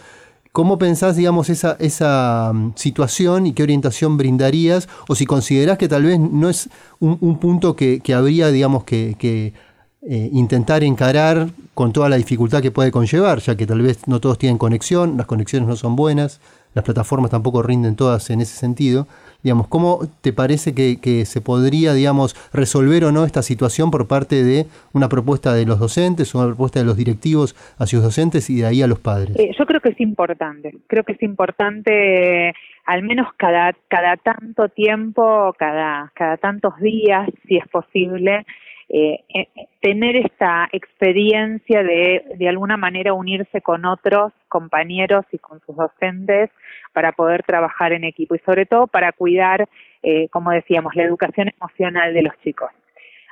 ¿Cómo 0.51 0.77
pensás, 0.77 1.15
digamos, 1.15 1.49
esa, 1.49 1.77
esa 1.79 2.51
mm, 2.53 2.73
situación 2.75 3.47
y 3.47 3.53
qué 3.53 3.63
orientación 3.63 4.17
brindarías? 4.17 4.87
O 5.07 5.15
si 5.15 5.25
considerás 5.25 5.79
que 5.79 5.87
tal 5.87 6.03
vez 6.03 6.19
no 6.19 6.47
es 6.49 6.69
un, 6.99 7.39
punto 7.39 7.75
que, 7.75 8.03
habría, 8.15 8.49
digamos, 8.51 8.83
que, 8.83 9.53
eh, 10.01 10.29
intentar 10.31 10.83
encarar 10.83 11.47
con 11.73 11.91
toda 11.91 12.07
la 12.07 12.15
dificultad 12.15 12.61
que 12.61 12.71
puede 12.71 12.89
conllevar, 12.89 13.39
ya 13.39 13.57
que 13.57 13.65
tal 13.65 13.81
vez 13.81 14.07
no 14.07 14.21
todos 14.21 14.37
tienen 14.37 14.57
conexión, 14.57 15.17
las 15.17 15.25
conexiones 15.25 15.67
no 15.67 15.75
son 15.75 15.97
buenas, 15.97 16.39
las 16.73 16.85
plataformas 16.85 17.31
tampoco 17.31 17.63
rinden 17.63 17.97
todas 17.97 18.29
en 18.29 18.39
ese 18.39 18.55
sentido. 18.55 19.07
Digamos, 19.43 19.67
¿cómo 19.67 19.99
te 20.21 20.31
parece 20.31 20.73
que, 20.73 21.25
se 21.25 21.41
podría, 21.41 21.93
digamos, 21.93 22.35
resolver 22.53 23.03
o 23.05 23.11
no 23.11 23.25
esta 23.25 23.41
situación 23.41 23.91
por 23.91 24.07
parte 24.07 24.43
de 24.43 24.67
una 24.93 25.09
propuesta 25.09 25.53
de 25.53 25.65
los 25.65 25.79
docentes, 25.79 26.33
una 26.35 26.45
propuesta 26.45 26.79
de 26.79 26.85
los 26.85 26.95
directivos 26.95 27.55
hacia 27.77 27.97
los 27.97 28.05
docentes 28.05 28.49
y 28.49 28.61
de 28.61 28.67
ahí 28.67 28.81
a 28.81 28.87
los 28.87 28.99
padres? 28.99 29.37
Eh, 29.37 29.51
yo 29.57 29.65
creo 29.65 29.81
que 29.81 29.89
es 29.89 29.99
importante, 29.99 30.75
creo 30.87 31.03
que 31.03 31.13
es 31.13 31.23
importante 31.23 32.53
al 32.85 33.03
menos 33.03 33.27
cada, 33.37 33.73
cada 33.87 34.17
tanto 34.17 34.67
tiempo, 34.69 35.53
cada, 35.57 36.11
cada 36.15 36.37
tantos 36.37 36.77
días, 36.79 37.29
si 37.47 37.57
es 37.57 37.67
posible, 37.67 38.45
eh, 38.89 39.23
eh, 39.35 39.47
tener 39.81 40.15
esta 40.15 40.67
experiencia 40.71 41.83
de 41.83 42.23
de 42.35 42.49
alguna 42.49 42.75
manera 42.75 43.13
unirse 43.13 43.61
con 43.61 43.85
otros 43.85 44.33
compañeros 44.47 45.25
y 45.31 45.37
con 45.37 45.59
sus 45.61 45.75
docentes 45.75 46.49
para 46.91 47.11
poder 47.11 47.43
trabajar 47.43 47.93
en 47.93 48.03
equipo 48.03 48.33
y 48.33 48.39
sobre 48.39 48.65
todo 48.65 48.87
para 48.87 49.11
cuidar, 49.11 49.69
eh, 50.01 50.27
como 50.29 50.49
decíamos, 50.51 50.95
la 50.95 51.03
educación 51.03 51.51
emocional 51.59 52.13
de 52.15 52.23
los 52.23 52.33
chicos. 52.41 52.71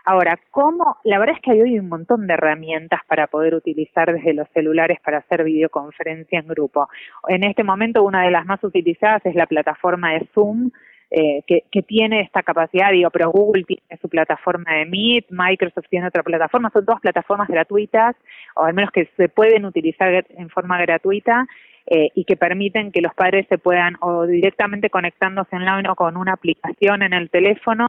Ahora, 0.05 0.39
¿cómo? 0.51 0.97
La 1.03 1.19
verdad 1.19 1.35
es 1.35 1.41
que 1.41 1.51
hay 1.51 1.61
hoy 1.61 1.79
un 1.79 1.89
montón 1.89 2.27
de 2.27 2.35
herramientas 2.35 3.01
para 3.07 3.27
poder 3.27 3.55
utilizar 3.55 4.13
desde 4.13 4.33
los 4.33 4.47
celulares 4.53 4.99
para 5.01 5.17
hacer 5.17 5.43
videoconferencia 5.43 6.39
en 6.39 6.47
grupo. 6.47 6.87
En 7.27 7.43
este 7.43 7.63
momento 7.63 8.03
una 8.03 8.23
de 8.23 8.31
las 8.31 8.45
más 8.45 8.63
utilizadas 8.63 9.25
es 9.25 9.35
la 9.35 9.47
plataforma 9.47 10.13
de 10.13 10.25
Zoom, 10.33 10.71
eh, 11.09 11.41
que, 11.47 11.81
tiene 11.83 12.21
esta 12.21 12.43
capacidad, 12.43 12.91
digo, 12.91 13.09
pero 13.11 13.31
Google 13.31 13.63
tiene 13.63 13.81
su 14.01 14.09
plataforma 14.09 14.73
de 14.73 14.85
Meet, 14.85 15.27
Microsoft 15.29 15.87
tiene 15.89 16.07
otra 16.07 16.21
plataforma, 16.21 16.69
son 16.69 16.83
dos 16.83 16.99
plataformas 16.99 17.47
gratuitas, 17.47 18.15
o 18.55 18.63
al 18.63 18.73
menos 18.73 18.91
que 18.91 19.09
se 19.15 19.29
pueden 19.29 19.63
utilizar 19.65 20.25
en 20.29 20.49
forma 20.49 20.77
gratuita, 20.81 21.47
eh, 21.85 22.09
y 22.13 22.25
que 22.25 22.35
permiten 22.35 22.91
que 22.91 22.99
los 22.99 23.13
padres 23.13 23.45
se 23.47 23.57
puedan, 23.57 23.95
o 24.01 24.25
directamente 24.25 24.89
conectándose 24.89 25.55
online 25.55 25.89
o 25.89 25.95
con 25.95 26.17
una 26.17 26.33
aplicación 26.33 27.01
en 27.01 27.13
el 27.13 27.29
teléfono, 27.29 27.87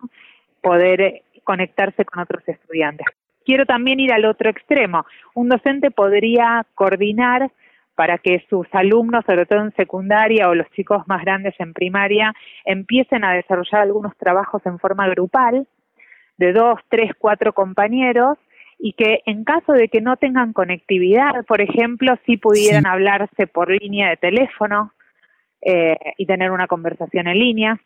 poder 0.61 1.01
eh, 1.01 1.23
conectarse 1.43 2.05
con 2.05 2.23
otros 2.23 2.47
estudiantes. 2.47 3.07
Quiero 3.45 3.67
también 3.67 3.99
ir 3.99 4.13
al 4.13 4.27
otro 4.27 4.51
extremo. 4.51 5.07
Un 5.35 5.49
docente 5.49 5.91
podría 5.91 6.65
coordinar 6.77 7.51
para 7.99 8.19
que 8.19 8.45
sus 8.49 8.65
alumnos, 8.71 9.25
sobre 9.27 9.45
todo 9.45 9.59
en 9.59 9.75
secundaria 9.75 10.49
o 10.49 10.55
los 10.55 10.71
chicos 10.71 11.03
más 11.09 11.21
grandes 11.25 11.53
en 11.59 11.73
primaria, 11.73 12.33
empiecen 12.65 13.25
a 13.25 13.33
desarrollar 13.33 13.81
algunos 13.81 14.17
trabajos 14.17 14.65
en 14.67 14.79
forma 14.79 15.09
grupal 15.09 15.67
de 16.37 16.53
dos, 16.53 16.79
tres, 16.91 17.11
cuatro 17.19 17.53
compañeros 17.53 18.39
y 18.79 18.93
que 18.93 19.23
en 19.27 19.43
caso 19.43 19.73
de 19.73 19.89
que 19.89 20.01
no 20.01 20.17
tengan 20.17 20.53
conectividad, 20.53 21.45
por 21.49 21.61
ejemplo, 21.61 22.15
sí 22.25 22.37
pudieran 22.37 22.87
hablarse 22.87 23.49
por 23.49 23.69
línea 23.69 24.11
de 24.11 24.17
teléfono 24.17 24.93
eh, 25.61 25.97
y 26.19 26.27
tener 26.27 26.53
una 26.53 26.69
conversación 26.69 27.27
en 27.27 27.37
línea 27.37 27.81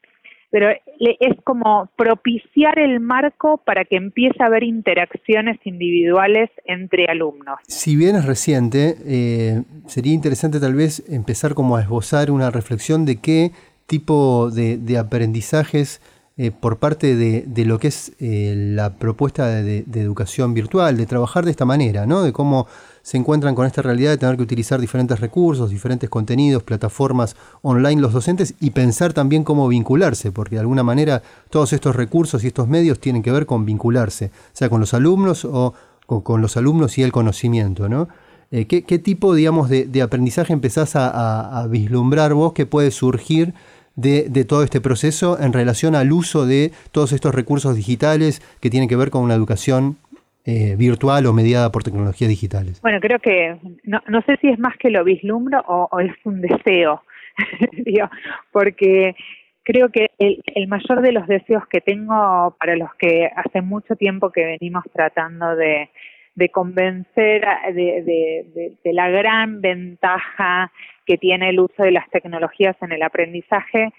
pero 0.52 0.68
es 1.00 1.36
como 1.44 1.88
propiciar 1.96 2.78
el 2.78 3.00
marco 3.00 3.56
para 3.64 3.86
que 3.86 3.96
empiece 3.96 4.42
a 4.42 4.46
haber 4.46 4.64
interacciones 4.64 5.58
individuales 5.64 6.50
entre 6.66 7.06
alumnos. 7.06 7.58
Si 7.66 7.96
bien 7.96 8.16
es 8.16 8.26
reciente, 8.26 8.96
eh, 9.06 9.62
sería 9.86 10.12
interesante 10.12 10.60
tal 10.60 10.74
vez 10.74 11.02
empezar 11.08 11.54
como 11.54 11.76
a 11.76 11.80
esbozar 11.80 12.30
una 12.30 12.50
reflexión 12.50 13.06
de 13.06 13.16
qué 13.16 13.52
tipo 13.86 14.50
de, 14.50 14.98
aprendizajes 14.98 16.02
eh, 16.36 16.50
por 16.50 16.78
parte 16.78 17.16
de, 17.16 17.64
lo 17.64 17.78
que 17.78 17.88
es 17.88 18.14
eh, 18.20 18.52
la 18.54 18.98
propuesta 18.98 19.46
de, 19.48 19.84
de, 19.84 20.00
educación 20.02 20.52
virtual, 20.52 20.98
de 20.98 21.06
trabajar 21.06 21.46
de 21.46 21.50
esta 21.50 21.64
manera, 21.64 22.04
¿no? 22.04 22.22
de 22.22 22.34
cómo 22.34 22.66
se 23.02 23.16
encuentran 23.16 23.54
con 23.54 23.66
esta 23.66 23.82
realidad 23.82 24.10
de 24.10 24.18
tener 24.18 24.36
que 24.36 24.42
utilizar 24.42 24.80
diferentes 24.80 25.20
recursos, 25.20 25.70
diferentes 25.70 26.08
contenidos, 26.08 26.62
plataformas 26.62 27.36
online 27.62 28.00
los 28.00 28.12
docentes 28.12 28.54
y 28.60 28.70
pensar 28.70 29.12
también 29.12 29.44
cómo 29.44 29.68
vincularse, 29.68 30.30
porque 30.30 30.56
de 30.56 30.60
alguna 30.60 30.82
manera 30.84 31.22
todos 31.50 31.72
estos 31.72 31.96
recursos 31.96 32.44
y 32.44 32.46
estos 32.46 32.68
medios 32.68 33.00
tienen 33.00 33.22
que 33.22 33.32
ver 33.32 33.46
con 33.46 33.64
vincularse, 33.64 34.30
sea 34.52 34.68
con 34.68 34.80
los 34.80 34.94
alumnos 34.94 35.44
o 35.44 35.74
con, 36.06 36.42
los 36.42 36.56
alumnos 36.56 36.98
y 36.98 37.02
el 37.02 37.12
conocimiento, 37.12 37.88
¿no? 37.88 38.08
Eh, 38.50 38.66
¿qué, 38.66 38.98
tipo, 38.98 39.34
digamos, 39.34 39.70
de, 39.70 40.02
aprendizaje 40.02 40.52
empezás 40.52 40.92
a, 40.94 41.66
vislumbrar 41.70 42.34
vos 42.34 42.52
que 42.52 42.66
puede 42.66 42.90
surgir 42.90 43.54
de, 43.96 44.28
de, 44.28 44.44
todo 44.44 44.62
este 44.62 44.80
proceso 44.80 45.38
en 45.40 45.54
relación 45.54 45.94
al 45.94 46.12
uso 46.12 46.44
de 46.44 46.70
todos 46.92 47.12
estos 47.12 47.34
recursos 47.34 47.74
digitales 47.74 48.42
que 48.60 48.68
tienen 48.68 48.90
que 48.90 48.96
ver 48.96 49.10
con 49.10 49.22
una 49.22 49.34
educación 49.34 49.96
eh, 50.44 50.76
virtual 50.76 51.26
o 51.26 51.32
mediada 51.32 51.70
por 51.70 51.82
tecnologías 51.82 52.28
digitales? 52.28 52.80
Bueno, 52.82 53.00
creo 53.00 53.18
que 53.18 53.56
no, 53.84 54.02
no 54.08 54.22
sé 54.22 54.36
si 54.40 54.48
es 54.48 54.58
más 54.58 54.76
que 54.76 54.90
lo 54.90 55.04
vislumbro 55.04 55.60
o, 55.66 56.00
es 56.00 56.14
un 56.24 56.40
deseo, 56.40 57.02
porque 58.52 59.14
creo 59.62 59.90
que 59.90 60.10
el, 60.18 60.42
el, 60.54 60.66
mayor 60.68 61.02
de 61.02 61.12
los 61.12 61.26
deseos 61.26 61.66
que 61.68 61.80
tengo 61.80 62.56
para 62.58 62.76
los 62.76 62.94
que 62.96 63.30
hace 63.34 63.62
mucho 63.62 63.96
tiempo 63.96 64.30
que 64.30 64.44
venimos 64.44 64.84
tratando 64.92 65.54
de, 65.54 65.90
de 66.34 66.48
convencer 66.48 67.44
de, 67.74 68.02
de, 68.02 68.72
de, 68.82 68.92
la 68.92 69.10
gran 69.10 69.60
ventaja 69.60 70.72
que 71.06 71.18
tiene 71.18 71.50
el 71.50 71.60
uso 71.60 71.82
de 71.82 71.92
las 71.92 72.08
tecnologías 72.10 72.76
en 72.80 72.92
el 72.92 73.02
aprendizaje 73.02 73.92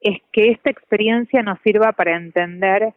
es 0.00 0.18
que 0.32 0.50
esta 0.50 0.70
experiencia 0.70 1.42
nos 1.42 1.58
sirva 1.62 1.92
para 1.92 2.16
entender 2.16 2.92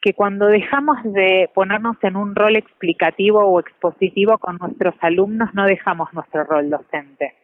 que 0.00 0.14
cuando 0.14 0.46
dejamos 0.46 0.96
de 1.04 1.50
ponernos 1.54 1.96
en 2.02 2.16
un 2.16 2.34
rol 2.34 2.56
explicativo 2.56 3.44
o 3.44 3.60
expositivo 3.60 4.38
con 4.38 4.56
nuestros 4.56 4.94
alumnos, 5.00 5.50
no 5.52 5.66
dejamos 5.66 6.12
nuestro 6.14 6.44
rol 6.44 6.70
docente. 6.70 7.34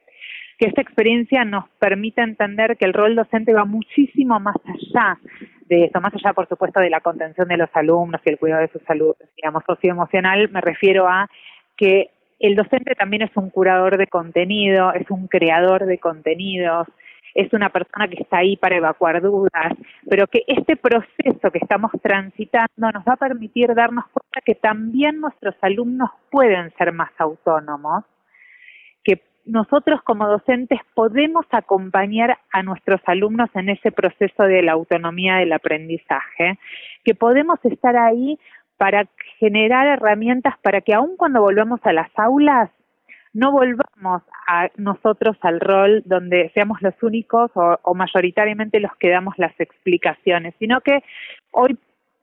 Que 0.58 0.68
esta 0.68 0.80
experiencia 0.80 1.44
nos 1.44 1.68
permite 1.78 2.22
entender 2.22 2.78
que 2.78 2.86
el 2.86 2.94
rol 2.94 3.14
docente 3.14 3.52
va 3.52 3.66
muchísimo 3.66 4.40
más 4.40 4.56
allá 4.64 5.18
de 5.66 5.84
eso, 5.84 6.00
más 6.00 6.14
allá, 6.14 6.32
por 6.32 6.48
supuesto, 6.48 6.80
de 6.80 6.88
la 6.88 7.00
contención 7.00 7.48
de 7.48 7.58
los 7.58 7.68
alumnos 7.74 8.22
y 8.24 8.30
el 8.30 8.38
cuidado 8.38 8.62
de 8.62 8.68
su 8.68 8.78
salud, 8.86 9.14
digamos, 9.36 9.62
socioemocional, 9.66 10.48
me 10.50 10.60
refiero 10.62 11.08
a 11.08 11.28
que 11.76 12.10
el 12.38 12.54
docente 12.54 12.94
también 12.94 13.22
es 13.22 13.36
un 13.36 13.50
curador 13.50 13.98
de 13.98 14.06
contenido, 14.06 14.92
es 14.92 15.10
un 15.10 15.26
creador 15.26 15.84
de 15.86 15.98
contenidos, 15.98 16.86
es 17.37 17.53
una 17.53 17.68
persona 17.68 18.09
que 18.09 18.22
está 18.22 18.38
ahí 18.38 18.57
para 18.57 18.77
evacuar 18.77 19.20
dudas, 19.20 19.75
pero 20.09 20.27
que 20.27 20.42
este 20.46 20.75
proceso 20.75 21.51
que 21.53 21.59
estamos 21.59 21.92
transitando 22.03 22.90
nos 22.92 23.05
va 23.05 23.12
a 23.12 23.16
permitir 23.16 23.75
darnos 23.75 24.07
cuenta 24.07 24.40
que 24.42 24.55
también 24.55 25.20
nuestros 25.20 25.55
alumnos 25.61 26.09
pueden 26.31 26.72
ser 26.79 26.92
más 26.92 27.11
autónomos, 27.18 28.05
que 29.05 29.22
nosotros 29.44 30.01
como 30.03 30.27
docentes 30.27 30.81
podemos 30.94 31.44
acompañar 31.51 32.38
a 32.53 32.62
nuestros 32.62 33.03
alumnos 33.05 33.51
en 33.55 33.68
ese 33.68 33.92
proceso 33.92 34.44
de 34.44 34.62
la 34.62 34.72
autonomía 34.72 35.37
del 35.37 35.53
aprendizaje, 35.53 36.59
que 37.05 37.14
podemos 37.14 37.62
estar 37.64 37.99
ahí 37.99 38.38
para 38.79 39.07
generar 39.38 39.87
herramientas 39.88 40.55
para 40.62 40.81
que 40.81 40.94
aun 40.94 41.18
cuando 41.18 41.42
volvamos 41.42 41.81
a 41.85 41.92
las 41.92 42.11
aulas, 42.18 42.70
no 43.35 43.53
volvamos 43.53 43.86
a 44.02 44.68
nosotros 44.76 45.37
al 45.40 45.61
rol 45.61 46.02
donde 46.04 46.50
seamos 46.54 46.80
los 46.82 46.94
únicos 47.02 47.50
o, 47.54 47.94
mayoritariamente 47.94 48.80
los 48.80 48.94
que 48.96 49.11
damos 49.11 49.35
las 49.38 49.59
explicaciones, 49.59 50.54
sino 50.59 50.80
que 50.80 51.02
hoy 51.50 51.78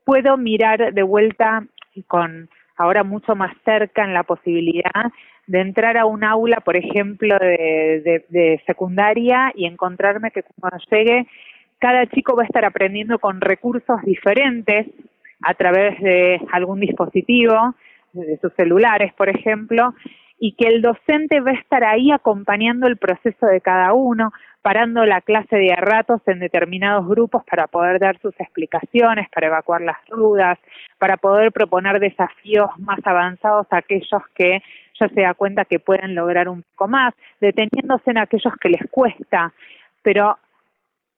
puedo 0.05 0.37
mirar 0.37 0.93
de 0.93 1.03
vuelta 1.03 1.65
con 2.07 2.49
ahora 2.77 3.03
mucho 3.03 3.35
más 3.35 3.55
cerca 3.65 4.03
en 4.03 4.13
la 4.13 4.23
posibilidad 4.23 5.11
de 5.47 5.61
entrar 5.61 5.97
a 5.97 6.05
un 6.05 6.23
aula, 6.23 6.61
por 6.61 6.77
ejemplo, 6.77 7.37
de, 7.39 8.25
de 8.29 8.63
secundaria 8.65 9.51
y 9.55 9.65
encontrarme 9.65 10.31
que 10.31 10.43
cuando 10.59 10.77
llegue 10.89 11.27
cada 11.79 12.07
chico 12.07 12.35
va 12.35 12.43
a 12.43 12.45
estar 12.45 12.63
aprendiendo 12.63 13.19
con 13.19 13.41
recursos 13.41 14.01
diferentes 14.03 14.87
a 15.41 15.53
través 15.53 15.99
de 15.99 16.39
algún 16.53 16.79
dispositivo, 16.79 17.75
de 18.13 18.37
sus 18.37 18.53
celulares, 18.53 19.11
por 19.15 19.27
ejemplo, 19.27 19.93
y 20.39 20.55
que 20.55 20.67
el 20.67 20.81
docente 20.81 21.39
va 21.39 21.51
a 21.51 21.55
estar 21.55 21.83
ahí 21.83 22.11
acompañando 22.11 22.87
el 22.87 22.97
proceso 22.97 23.45
de 23.45 23.61
cada 23.61 23.93
uno, 23.93 24.31
parando 24.61 25.05
la 25.05 25.21
clase 25.21 25.55
de 25.55 25.73
a 25.73 25.75
ratos 25.75 26.21
en 26.25 26.39
determinados 26.39 27.07
grupos 27.07 27.43
para 27.49 27.67
poder 27.67 27.99
dar 27.99 28.17
sus 28.19 28.33
explicaciones, 28.39 29.29
para 29.29 29.47
evacuar 29.47 29.81
las 29.81 29.97
dudas, 30.07 30.57
para 30.97 31.17
poder 31.17 31.51
proponer 31.51 31.99
desafíos 31.99 32.69
más 32.79 32.99
avanzados 33.03 33.67
a 33.71 33.77
aquellos 33.77 34.21
que 34.35 34.61
ya 34.99 35.09
se 35.09 35.21
da 35.21 35.33
cuenta 35.33 35.65
que 35.65 35.79
pueden 35.79 36.15
lograr 36.15 36.47
un 36.47 36.63
poco 36.63 36.87
más, 36.87 37.13
deteniéndose 37.41 38.11
en 38.11 38.19
aquellos 38.19 38.53
que 38.61 38.69
les 38.69 38.89
cuesta, 38.89 39.53
pero 40.01 40.37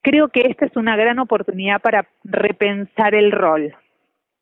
creo 0.02 0.30
que 0.30 0.42
esta 0.42 0.66
es 0.66 0.76
una 0.76 0.96
gran 0.96 1.20
oportunidad 1.20 1.82
para 1.82 2.08
repensar 2.24 3.16
el 3.16 3.32
rol, 3.32 3.76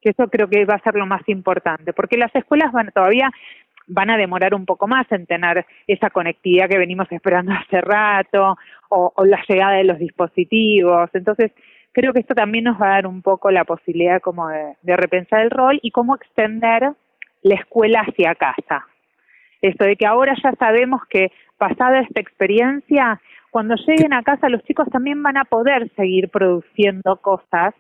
que 0.02 0.10
eso 0.10 0.28
creo 0.30 0.48
que 0.48 0.66
va 0.66 0.76
a 0.76 0.84
ser 0.84 0.96
lo 0.96 1.06
más 1.06 1.22
importante, 1.28 1.94
porque 1.94 2.18
las 2.18 2.34
escuelas 2.36 2.72
van 2.72 2.92
todavía 2.92 3.32
van 3.88 4.10
a 4.10 4.18
demorar 4.18 4.54
un 4.54 4.66
poco 4.66 4.88
más 4.88 5.12
en 5.12 5.26
tener 5.26 5.66
esa 5.88 6.10
conectividad 6.10 6.70
que 6.70 6.78
venimos 6.78 7.12
esperando 7.12 7.52
hace 7.60 7.82
rato 7.82 8.58
o, 8.90 9.14
la 9.26 9.42
llegada 9.48 9.78
de 9.78 9.84
los 9.84 10.00
dispositivos. 10.00 11.10
Entonces, 11.14 11.52
creo 11.92 12.14
que 12.14 12.20
esto 12.20 12.36
también 12.36 12.66
nos 12.66 12.82
va 12.82 12.88
a 12.88 12.96
dar 12.96 13.08
un 13.08 13.22
poco 13.22 13.52
la 13.52 13.66
posibilidad 13.66 14.22
como 14.22 14.48
de, 14.50 14.76
de 14.82 14.98
repensar 14.98 15.42
el 15.42 15.52
rol 15.52 15.80
y 15.82 15.92
cómo 15.92 16.16
extender 16.16 16.92
la 17.42 17.56
escuela 17.56 18.02
hacia 18.08 18.36
casa. 18.36 18.86
Esto 19.62 19.86
de 19.86 19.96
que 19.96 20.06
ahora 20.06 20.36
ya 20.44 20.52
sabemos 20.54 21.02
que 21.10 21.32
pasada 21.58 22.02
esta 22.02 22.20
experiencia, 22.20 23.22
cuando 23.50 23.76
lleguen 23.76 24.14
a 24.14 24.24
casa 24.24 24.50
los 24.50 24.64
chicos 24.64 24.90
también 24.90 25.24
van 25.24 25.38
a 25.38 25.46
poder 25.46 25.90
seguir 25.96 26.30
produciendo 26.30 27.18
cosas 27.18 27.74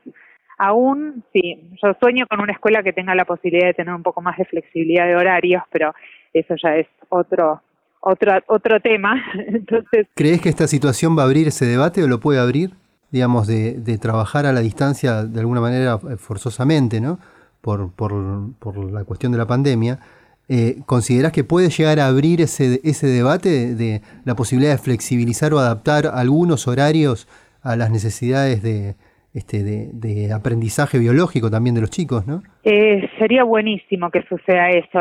Aún, 0.57 1.23
sí, 1.33 1.71
yo 1.81 1.93
sueño 1.99 2.25
con 2.27 2.41
una 2.41 2.53
escuela 2.53 2.83
que 2.83 2.93
tenga 2.93 3.15
la 3.15 3.25
posibilidad 3.25 3.67
de 3.67 3.73
tener 3.73 3.93
un 3.93 4.03
poco 4.03 4.21
más 4.21 4.37
de 4.37 4.45
flexibilidad 4.45 5.05
de 5.05 5.15
horarios, 5.15 5.63
pero 5.71 5.93
eso 6.33 6.55
ya 6.61 6.75
es 6.75 6.87
otro 7.09 7.61
otro 8.01 8.33
otro 8.47 8.79
tema. 8.79 9.23
Entonces, 9.47 10.07
¿crees 10.13 10.41
que 10.41 10.49
esta 10.49 10.67
situación 10.67 11.17
va 11.17 11.23
a 11.23 11.25
abrir 11.25 11.47
ese 11.47 11.65
debate 11.65 12.03
o 12.03 12.07
lo 12.07 12.19
puede 12.19 12.39
abrir, 12.39 12.71
digamos, 13.11 13.47
de, 13.47 13.73
de 13.73 13.97
trabajar 13.97 14.45
a 14.45 14.53
la 14.53 14.61
distancia 14.61 15.23
de 15.23 15.39
alguna 15.39 15.61
manera 15.61 15.99
eh, 16.09 16.17
forzosamente, 16.17 17.01
¿no? 17.01 17.19
Por, 17.61 17.91
por, 17.93 18.13
por 18.59 18.91
la 18.91 19.05
cuestión 19.05 19.31
de 19.31 19.37
la 19.37 19.47
pandemia. 19.47 19.99
Eh, 20.49 20.81
¿Considerás 20.85 21.31
que 21.31 21.45
puede 21.45 21.69
llegar 21.69 22.01
a 22.01 22.07
abrir 22.07 22.41
ese, 22.41 22.81
ese 22.83 23.07
debate 23.07 23.49
de, 23.49 23.75
de, 23.75 24.01
la 24.25 24.35
posibilidad 24.35 24.73
de 24.73 24.77
flexibilizar 24.77 25.53
o 25.53 25.59
adaptar 25.59 26.07
algunos 26.07 26.67
horarios 26.67 27.29
a 27.61 27.77
las 27.77 27.89
necesidades 27.89 28.61
de, 28.61 28.95
este, 29.33 29.63
de, 29.63 30.31
aprendizaje 30.31 30.99
biológico 30.99 31.49
también 31.49 31.73
de 31.73 31.81
los 31.81 31.89
chicos, 31.89 32.27
¿no? 32.27 32.43
Eh, 32.63 33.09
sería 33.17 33.43
buenísimo 33.43 34.11
que 34.11 34.21
suceda 34.23 34.69
eso. 34.69 34.99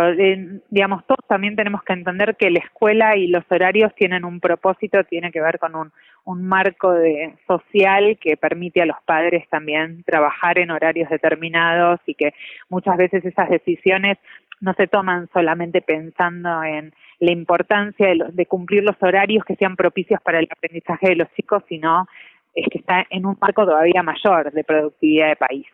digamos, 0.71 1.07
todos 1.07 1.21
también 1.29 1.55
tenemos 1.55 1.83
que 1.83 1.93
entender 1.93 2.37
que 2.37 2.51
la 2.51 2.61
escuela 2.61 3.15
y 3.17 3.27
los 3.27 3.45
horarios 3.51 3.95
tienen 3.95 4.25
un 4.25 4.41
propósito, 4.41 5.05
tiene 5.05 5.31
que 5.31 5.43
ver 5.43 5.59
con 5.59 5.75
un, 5.75 5.93
un 6.25 6.47
marco 6.47 6.93
de, 6.93 7.35
social 7.47 8.19
que 8.21 8.39
permite 8.39 8.81
a 8.81 8.87
los 8.87 8.97
padres 9.05 9.47
también 9.51 10.03
trabajar 10.05 10.59
en 10.59 10.71
horarios 10.71 11.11
determinados 11.11 12.01
y 12.07 12.15
que 12.15 12.33
muchas 12.71 12.97
veces 12.97 13.25
esas 13.25 13.51
decisiones 13.51 14.17
no 14.61 14.73
se 14.75 14.87
toman 14.87 15.29
solamente 15.33 15.83
pensando 15.83 16.63
en 16.63 16.95
la 17.19 17.33
importancia 17.33 18.07
de, 18.07 18.25
de 18.33 18.47
cumplir 18.47 18.85
los 18.85 18.97
horarios 19.01 19.45
que 19.45 19.57
sean 19.57 19.77
propicios 19.77 20.21
para 20.23 20.39
el 20.39 20.49
aprendizaje 20.51 21.09
de 21.09 21.17
los 21.17 21.29
chicos, 21.35 21.65
sino 21.69 22.07
es 22.55 22.67
que 22.71 22.79
está 22.79 23.07
en 23.11 23.27
un 23.27 23.37
marco 23.41 23.65
todavía 23.65 24.03
mayor 24.03 24.53
de 24.53 24.65
productividad 24.65 25.29
de 25.29 25.37
país. 25.37 25.67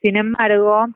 Sin 0.00 0.16
embargo, 0.16 0.88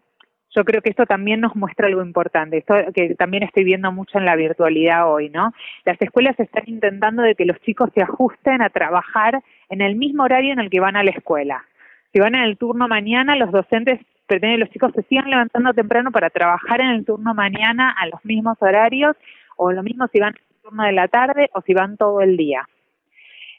yo 0.54 0.64
creo 0.64 0.80
que 0.80 0.90
esto 0.90 1.06
también 1.06 1.40
nos 1.40 1.54
muestra 1.56 1.86
algo 1.86 2.02
importante, 2.02 2.58
esto 2.58 2.74
que 2.94 3.14
también 3.14 3.42
estoy 3.42 3.64
viendo 3.64 3.92
mucho 3.92 4.18
en 4.18 4.24
la 4.24 4.36
virtualidad 4.36 5.12
hoy, 5.12 5.28
¿no? 5.28 5.52
Las 5.84 6.00
escuelas 6.00 6.38
están 6.38 6.64
intentando 6.66 7.22
de 7.22 7.34
que 7.34 7.44
los 7.44 7.60
chicos 7.60 7.90
se 7.94 8.02
ajusten 8.02 8.62
a 8.62 8.70
trabajar 8.70 9.42
en 9.68 9.82
el 9.82 9.96
mismo 9.96 10.24
horario 10.24 10.52
en 10.52 10.58
el 10.58 10.70
que 10.70 10.80
van 10.80 10.96
a 10.96 11.04
la 11.04 11.10
escuela. 11.10 11.64
Si 12.12 12.18
van 12.18 12.34
en 12.34 12.42
el 12.42 12.56
turno 12.56 12.88
mañana, 12.88 13.36
los 13.36 13.52
docentes 13.52 14.00
pretenden 14.26 14.58
que 14.58 14.64
los 14.64 14.70
chicos 14.70 14.92
se 14.94 15.02
sigan 15.02 15.30
levantando 15.30 15.74
temprano 15.74 16.10
para 16.10 16.30
trabajar 16.30 16.80
en 16.80 16.88
el 16.88 17.04
turno 17.04 17.34
mañana 17.34 17.94
a 17.98 18.06
los 18.06 18.24
mismos 18.24 18.56
horarios, 18.60 19.16
o 19.56 19.72
lo 19.72 19.82
mismo 19.82 20.06
si 20.08 20.20
van 20.20 20.34
en 20.34 20.42
el 20.42 20.62
turno 20.62 20.84
de 20.84 20.92
la 20.92 21.08
tarde 21.08 21.50
o 21.54 21.60
si 21.62 21.74
van 21.74 21.96
todo 21.96 22.20
el 22.20 22.36
día. 22.36 22.66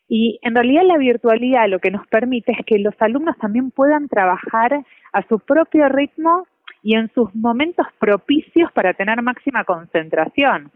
Y 0.10 0.40
en 0.42 0.56
realidad 0.56 0.84
la 0.86 0.98
virtualidad 0.98 1.70
lo 1.70 1.80
que 1.80 1.92
nos 1.92 2.06
permite 2.08 2.52
es 2.52 2.66
que 2.66 2.80
los 2.80 2.96
alumnos 3.00 3.38
también 3.38 3.70
puedan 3.70 4.10
trabajar 4.10 4.84
a 5.14 5.28
su 5.28 5.40
propio 5.40 5.88
ritmo 5.88 6.48
y 6.82 6.96
en 6.96 7.12
sus 7.14 7.34
momentos 7.36 7.86
propicios 8.00 8.72
para 8.72 8.94
tener 8.96 9.22
máxima 9.22 9.64
concentración. 9.64 10.72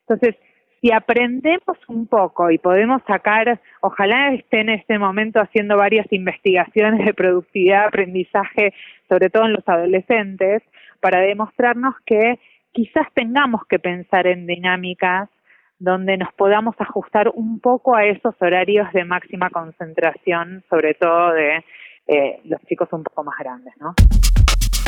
Entonces, 0.00 0.36
si 0.80 0.90
aprendemos 0.90 1.76
un 1.86 2.06
poco 2.06 2.50
y 2.50 2.58
podemos 2.58 3.02
sacar, 3.06 3.60
ojalá 3.82 4.32
esté 4.32 4.60
en 4.60 4.70
este 4.70 4.98
momento 4.98 5.40
haciendo 5.40 5.76
varias 5.76 6.10
investigaciones 6.10 7.04
de 7.04 7.12
productividad, 7.14 7.86
aprendizaje, 7.86 8.72
sobre 9.08 9.28
todo 9.28 9.44
en 9.44 9.52
los 9.52 9.68
adolescentes, 9.68 10.62
para 11.00 11.20
demostrarnos 11.20 11.94
que 12.06 12.38
quizás 12.72 13.06
tengamos 13.14 13.66
que 13.66 13.78
pensar 13.78 14.26
en 14.26 14.46
dinámicas 14.46 15.28
donde 15.82 16.16
nos 16.16 16.32
podamos 16.34 16.76
ajustar 16.78 17.32
un 17.34 17.58
poco 17.58 17.96
a 17.96 18.04
esos 18.04 18.36
horarios 18.40 18.86
de 18.92 19.04
máxima 19.04 19.50
concentración, 19.50 20.62
sobre 20.70 20.94
todo 20.94 21.32
de 21.32 21.64
eh, 22.06 22.38
los 22.44 22.60
chicos 22.68 22.88
un 22.92 23.02
poco 23.02 23.24
más 23.24 23.36
grandes, 23.38 23.74
¿no? 23.80 23.96